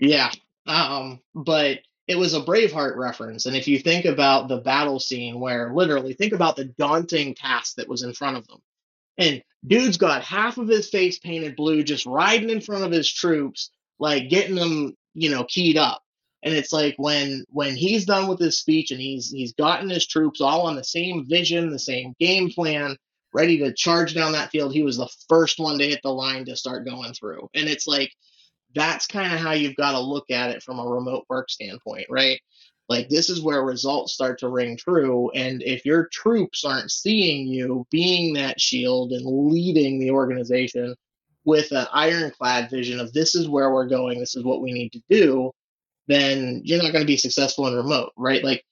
[0.00, 0.30] Yeah,
[0.66, 5.40] um, but it was a Braveheart reference, and if you think about the battle scene,
[5.40, 8.58] where literally think about the daunting task that was in front of them,
[9.18, 13.10] and dude's got half of his face painted blue, just riding in front of his
[13.10, 16.02] troops, like getting them, you know, keyed up.
[16.42, 20.06] And it's like when when he's done with his speech and he's he's gotten his
[20.06, 22.96] troops all on the same vision, the same game plan,
[23.32, 26.44] ready to charge down that field, he was the first one to hit the line
[26.46, 27.48] to start going through.
[27.54, 28.12] And it's like,
[28.74, 32.06] that's kind of how you've got to look at it from a remote work standpoint,
[32.10, 32.40] right?
[32.88, 35.30] Like, this is where results start to ring true.
[35.30, 40.94] And if your troops aren't seeing you being that shield and leading the organization
[41.44, 44.92] with an ironclad vision of this is where we're going, this is what we need
[44.92, 45.50] to do,
[46.06, 48.44] then you're not going to be successful in remote, right?
[48.44, 48.64] Like,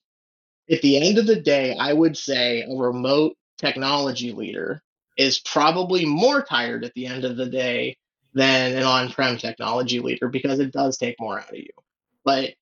[0.71, 4.83] at the end of the day, I would say a remote technology leader
[5.17, 7.97] is probably more tired at the end of the day
[8.35, 11.69] than an on-prem technology leader because it does take more out of you.
[12.25, 12.55] But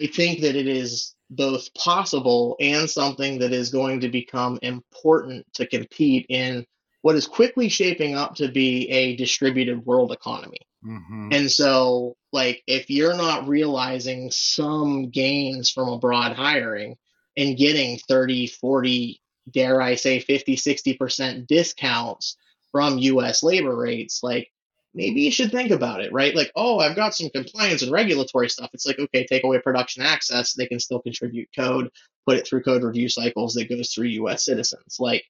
[0.00, 5.46] I think that it is both possible and something that is going to become important
[5.54, 6.66] to compete in
[7.00, 10.60] what is quickly shaping up to be a distributed world economy.
[10.84, 11.28] Mm-hmm.
[11.32, 16.96] And so, like, if you're not realizing some gains from abroad hiring
[17.36, 22.36] and getting 30, 40, dare I say 50, 60% discounts
[22.70, 24.50] from US labor rates, like
[24.94, 26.34] maybe you should think about it, right?
[26.34, 28.70] Like, oh, I've got some compliance and regulatory stuff.
[28.72, 31.90] It's like, okay, take away production access, they can still contribute code,
[32.26, 34.96] put it through code review cycles that goes through US citizens.
[34.98, 35.24] Like,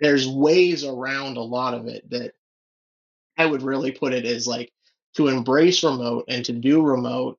[0.00, 2.32] there's ways around a lot of it that
[3.38, 4.72] I would really put it as like
[5.16, 7.38] to embrace remote and to do remote.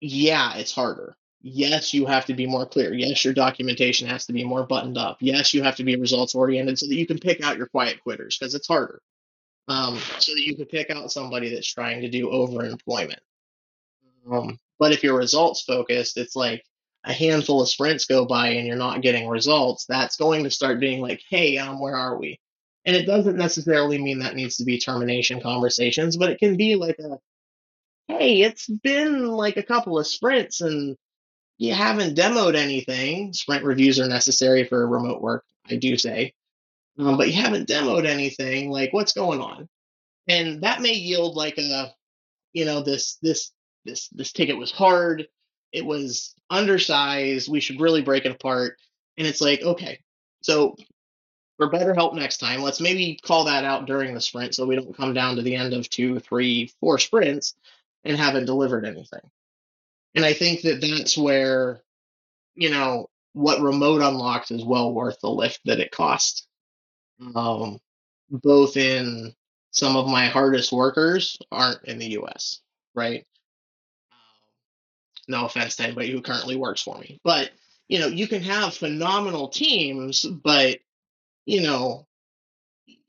[0.00, 2.92] Yeah, it's harder yes, you have to be more clear.
[2.94, 5.18] Yes, your documentation has to be more buttoned up.
[5.20, 8.02] Yes, you have to be results oriented so that you can pick out your quiet
[8.02, 9.00] quitters because it's harder.
[9.68, 13.20] Um, so that you can pick out somebody that's trying to do overemployment.
[14.30, 16.64] Um, but if you're results focused, it's like
[17.04, 19.84] a handful of sprints go by and you're not getting results.
[19.86, 22.40] That's going to start being like, hey, um, where are we?
[22.86, 26.74] And it doesn't necessarily mean that needs to be termination conversations, but it can be
[26.74, 27.18] like a,
[28.08, 30.96] hey, it's been like a couple of sprints and
[31.58, 33.32] you haven't demoed anything.
[33.32, 36.34] Sprint reviews are necessary for remote work, I do say.
[36.98, 38.70] Um, but you haven't demoed anything.
[38.70, 39.68] Like, what's going on?
[40.28, 41.92] And that may yield like a,
[42.52, 43.52] you know, this this
[43.84, 45.26] this this ticket was hard.
[45.72, 47.50] It was undersized.
[47.50, 48.76] We should really break it apart.
[49.18, 50.00] And it's like, okay,
[50.42, 50.76] so
[51.56, 54.76] for better help next time, let's maybe call that out during the sprint so we
[54.76, 57.54] don't come down to the end of two, three, four sprints
[58.04, 59.20] and haven't delivered anything.
[60.14, 61.82] And I think that that's where,
[62.54, 66.46] you know, what remote unlocks is well worth the lift that it costs.
[67.34, 67.78] Um,
[68.30, 69.34] both in
[69.70, 72.60] some of my hardest workers aren't in the US,
[72.94, 73.26] right?
[75.28, 77.50] no offense to anybody who currently works for me, but
[77.88, 80.78] you know, you can have phenomenal teams, but
[81.46, 82.06] you know,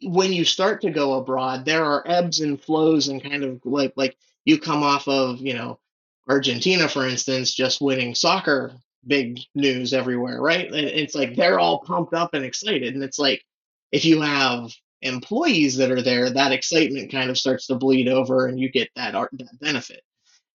[0.03, 3.93] when you start to go abroad, there are ebbs and flows and kind of like
[3.95, 5.79] like you come off of, you know,
[6.27, 8.73] Argentina, for instance, just winning soccer
[9.07, 10.67] big news everywhere, right?
[10.67, 12.95] And it's like they're all pumped up and excited.
[12.95, 13.43] And it's like
[13.91, 14.71] if you have
[15.01, 18.89] employees that are there, that excitement kind of starts to bleed over and you get
[18.95, 20.01] that, that benefit.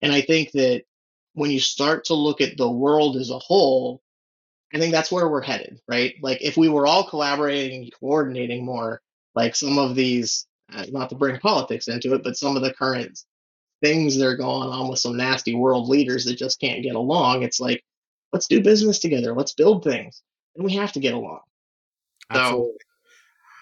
[0.01, 0.85] And I think that
[1.35, 4.01] when you start to look at the world as a whole,
[4.75, 6.15] I think that's where we're headed, right?
[6.23, 9.01] Like if we were all collaborating and coordinating more,
[9.35, 12.75] like some of these, uh, not to bring politics into it, but some of the
[12.75, 13.19] current
[13.83, 17.43] things that are going on with some nasty world leaders that just can't get along,
[17.43, 17.83] it's like,
[18.33, 20.23] let's do business together, let's build things,
[20.57, 21.41] and we have to get along.
[22.31, 22.73] Absolutely.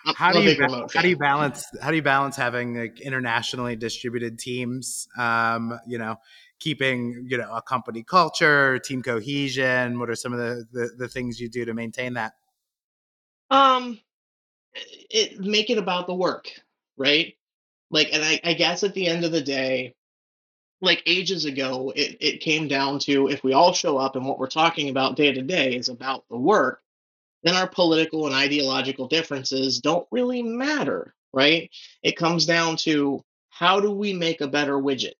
[0.06, 0.56] So, how do you
[0.94, 5.98] how do you balance how do you balance having like internationally distributed teams um, you
[5.98, 6.14] know
[6.60, 9.98] keeping you know a company culture team cohesion?
[9.98, 12.34] What are some of the, the, the things you do to maintain that?
[13.50, 13.98] Um
[15.10, 16.50] it make it about the work
[16.96, 17.34] right?
[17.90, 19.94] Like and I, I guess at the end of the day
[20.80, 24.38] like ages ago it, it came down to if we all show up and what
[24.38, 26.82] we're talking about day to day is about the work
[27.42, 31.70] then our political and ideological differences don't really matter right
[32.02, 35.14] it comes down to how do we make a better widget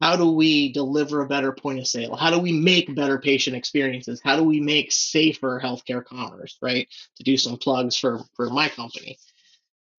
[0.00, 2.16] how do we deliver a better point of sale?
[2.16, 4.20] How do we make better patient experiences?
[4.24, 6.88] How do we make safer healthcare commerce, right?
[7.16, 9.18] To do some plugs for for my company.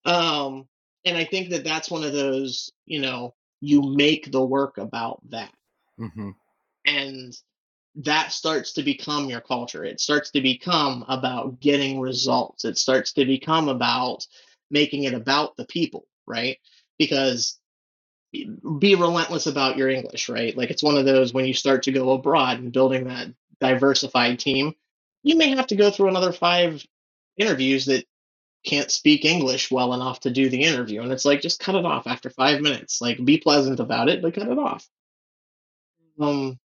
[0.06, 0.68] Um,
[1.06, 5.22] and I think that that's one of those, you know, you make the work about
[5.30, 5.54] that.
[6.00, 6.32] Mm-hmm.
[6.86, 7.38] And
[7.96, 9.84] that starts to become your culture.
[9.84, 12.66] It starts to become about getting results.
[12.66, 14.26] It starts to become about
[14.70, 16.58] making it about the people, right?
[16.98, 17.60] Because
[18.32, 20.56] be relentless about your English, right?
[20.56, 23.28] Like it's one of those when you start to go abroad and building that
[23.60, 24.74] diversified team,
[25.22, 26.86] you may have to go through another five
[27.38, 28.06] interviews that
[28.64, 31.02] can't speak English well enough to do the interview.
[31.02, 33.02] And it's like, just cut it off after five minutes.
[33.02, 34.88] Like, be pleasant about it, but cut it off.
[36.20, 36.60] Um,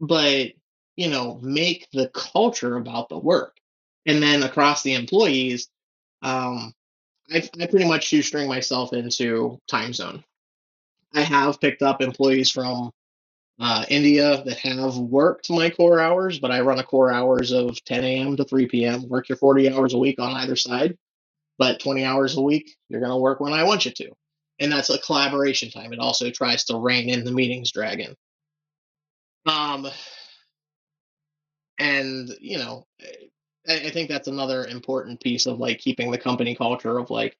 [0.00, 0.52] but,
[0.96, 3.56] you know, make the culture about the work.
[4.06, 5.68] And then across the employees,
[6.22, 6.72] um,
[7.30, 10.24] I, I pretty much shoestring myself into time zone.
[11.14, 12.90] I have picked up employees from
[13.58, 17.82] uh, India that have worked my core hours, but I run a core hours of
[17.84, 18.36] 10 a.m.
[18.36, 19.08] to 3 p.m.
[19.08, 20.96] Work your 40 hours a week on either side,
[21.58, 24.10] but 20 hours a week, you're going to work when I want you to.
[24.58, 25.92] And that's a collaboration time.
[25.92, 28.14] It also tries to rein in the meetings dragon.
[29.44, 29.86] Um,
[31.78, 32.86] and, you know,
[33.68, 37.36] I, I think that's another important piece of like keeping the company culture of like,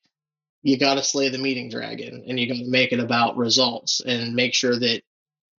[0.63, 4.01] you got to slay the meeting dragon and you got to make it about results
[4.01, 5.03] and make sure that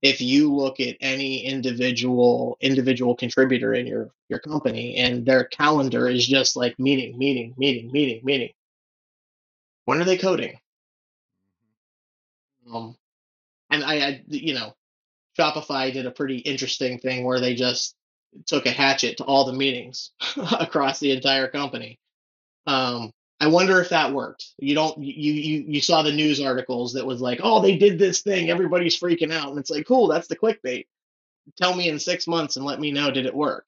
[0.02, 6.08] if you look at any individual individual contributor in your your company and their calendar
[6.08, 8.54] is just like meeting meeting meeting meeting meeting.
[9.86, 10.60] When are they coding?
[12.72, 12.96] Um
[13.72, 14.76] and I, I you know
[15.38, 17.96] shopify did a pretty interesting thing where they just
[18.46, 20.12] took a hatchet to all the meetings
[20.60, 22.00] across the entire company.
[22.68, 24.48] Um I wonder if that worked.
[24.58, 28.00] You don't you you you saw the news articles that was like, "Oh, they did
[28.00, 28.50] this thing.
[28.50, 30.88] Everybody's freaking out." And it's like, "Cool, that's the clickbait."
[31.56, 33.68] Tell me in 6 months and let me know did it work.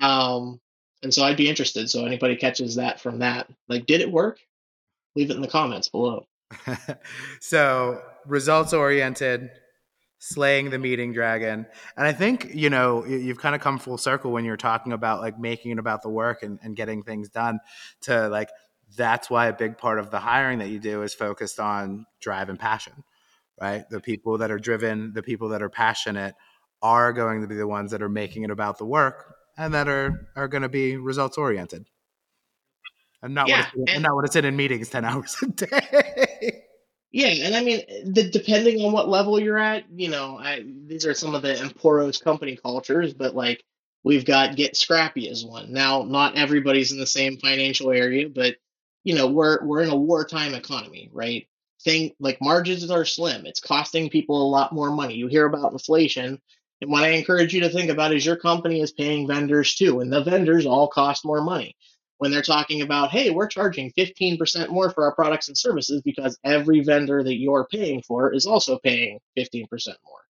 [0.00, 0.08] Right.
[0.08, 0.60] Um
[1.04, 3.48] and so I'd be interested so anybody catches that from that.
[3.68, 4.40] Like, did it work?
[5.14, 6.26] Leave it in the comments below.
[7.40, 9.50] so, results oriented,
[10.18, 11.66] slaying the meeting dragon.
[11.96, 15.20] And I think, you know, you've kind of come full circle when you're talking about
[15.20, 17.60] like making it about the work and, and getting things done
[18.02, 18.48] to like,
[18.96, 22.48] that's why a big part of the hiring that you do is focused on drive
[22.48, 22.92] and passion,
[23.60, 23.88] right?
[23.90, 26.34] The people that are driven, the people that are passionate
[26.82, 29.88] are going to be the ones that are making it about the work and that
[29.88, 31.86] are, are going to be results oriented.
[33.22, 35.46] And not, yeah, what it's, and not what it's in in meetings 10 hours a
[35.46, 36.62] day.
[37.10, 37.80] Yeah, and I mean,
[38.12, 41.54] the, depending on what level you're at, you know, I, these are some of the
[41.54, 43.62] Emporos company cultures, but like
[44.02, 45.72] we've got get scrappy as one.
[45.72, 48.56] Now, not everybody's in the same financial area, but
[49.04, 51.46] you know, we're we're in a wartime economy, right?
[51.82, 53.46] Thing like margins are slim.
[53.46, 55.14] It's costing people a lot more money.
[55.14, 56.40] You hear about inflation,
[56.80, 60.00] and what I encourage you to think about is your company is paying vendors too,
[60.00, 61.76] and the vendors all cost more money
[62.18, 66.38] when they're talking about, hey, we're charging 15% more for our products and services because
[66.44, 69.68] every vendor that you're paying for is also paying 15%
[70.04, 70.20] more.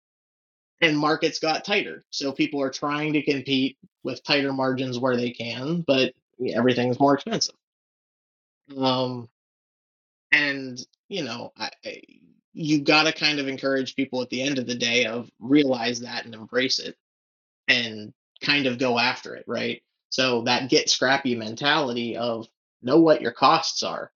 [0.81, 2.03] And markets got tighter.
[2.11, 6.15] So people are trying to compete with tighter margins where they can, but
[6.53, 7.55] everything's more expensive.
[8.77, 9.29] Um,
[10.33, 11.71] and, you know, I,
[12.53, 16.01] you got to kind of encourage people at the end of the day of realize
[16.01, 16.97] that and embrace it
[17.69, 19.83] and kind of go after it, right?
[20.11, 22.47] So that get scrappy mentality of
[22.83, 24.13] know what your costs are.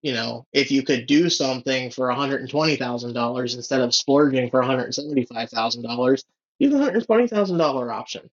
[0.00, 6.24] You know, if you could do something for $120,000 instead of splurging for $175,000,
[6.58, 8.30] do the $120,000 option.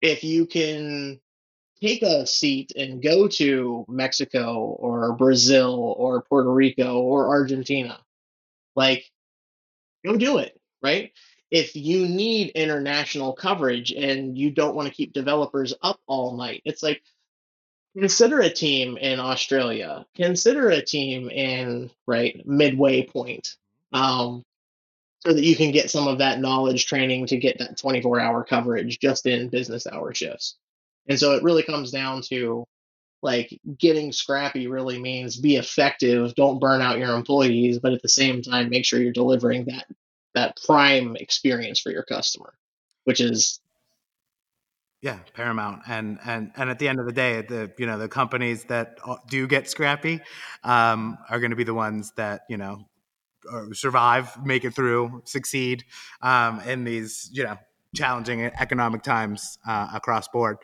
[0.00, 1.20] If you can
[1.80, 7.98] take a seat and go to Mexico or Brazil or Puerto Rico or Argentina,
[8.76, 9.10] like,
[10.04, 11.12] go do it, right?
[11.50, 16.62] if you need international coverage and you don't want to keep developers up all night,
[16.64, 17.02] it's like
[17.96, 23.56] consider a team in Australia, consider a team in right midway point,
[23.92, 24.44] um,
[25.26, 28.44] so that you can get some of that knowledge training to get that 24 hour
[28.44, 30.56] coverage just in business hour shifts.
[31.08, 32.66] And so it really comes down to
[33.22, 38.08] like getting scrappy really means be effective, don't burn out your employees, but at the
[38.08, 39.86] same time make sure you're delivering that
[40.34, 42.54] that prime experience for your customer,
[43.04, 43.60] which is
[45.02, 45.82] yeah paramount.
[45.88, 48.98] And and and at the end of the day the you know the companies that
[49.28, 50.20] do get scrappy
[50.62, 52.86] um, are going to be the ones that you know
[53.52, 55.84] uh, survive make it through succeed
[56.22, 57.56] um, in these you know
[57.94, 60.58] challenging economic times uh, across board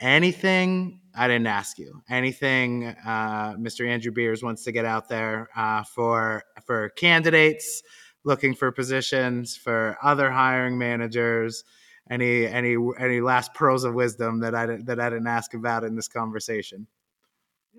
[0.00, 5.48] anything i didn't ask you anything uh, mr andrew beers wants to get out there
[5.56, 7.82] uh, for for candidates
[8.24, 11.64] looking for positions for other hiring managers
[12.10, 15.96] any any any last pearls of wisdom that I that I didn't ask about in
[15.96, 16.86] this conversation?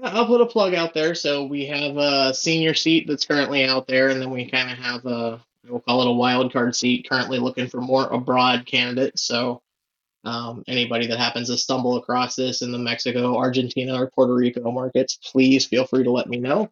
[0.04, 1.16] I'll put a plug out there.
[1.16, 4.78] So we have a senior seat that's currently out there, and then we kind of
[4.78, 9.24] have a we'll call it a wild card seat currently looking for more abroad candidates.
[9.24, 9.62] So
[10.26, 14.72] um, anybody that happens to stumble across this in the Mexico, Argentina, or Puerto Rico
[14.72, 16.72] markets, please feel free to let me know.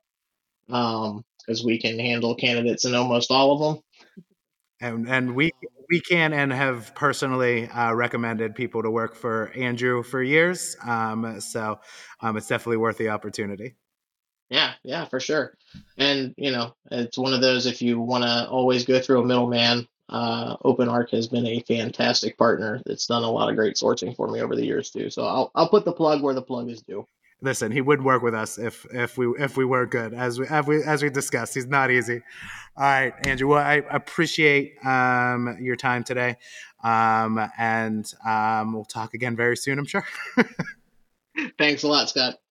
[0.70, 3.84] Um, because we can handle candidates in almost all of them.
[4.82, 5.51] And and we
[5.89, 10.76] we can and have personally uh, recommended people to work for Andrew for years.
[10.86, 11.80] Um, so
[12.22, 13.76] um, it's definitely worth the opportunity.
[14.49, 15.58] Yeah, yeah, for sure.
[15.97, 19.26] And you know, it's one of those if you want to always go through a
[19.26, 19.88] middleman.
[20.10, 22.82] Uh, OpenArc has been a fantastic partner.
[22.86, 25.10] It's done a lot of great sourcing for me over the years too.
[25.10, 27.08] So I'll I'll put the plug where the plug is due
[27.43, 30.47] listen, he wouldn't work with us if if we if we weren't good, as we
[30.47, 31.54] as we, as we discussed.
[31.54, 32.22] He's not easy.
[32.76, 33.49] All right, Andrew.
[33.49, 36.38] Well, I appreciate um, your time today,
[36.84, 39.78] um, and um, we'll talk again very soon.
[39.78, 40.06] I'm sure.
[41.60, 42.43] Thanks a lot, Scott.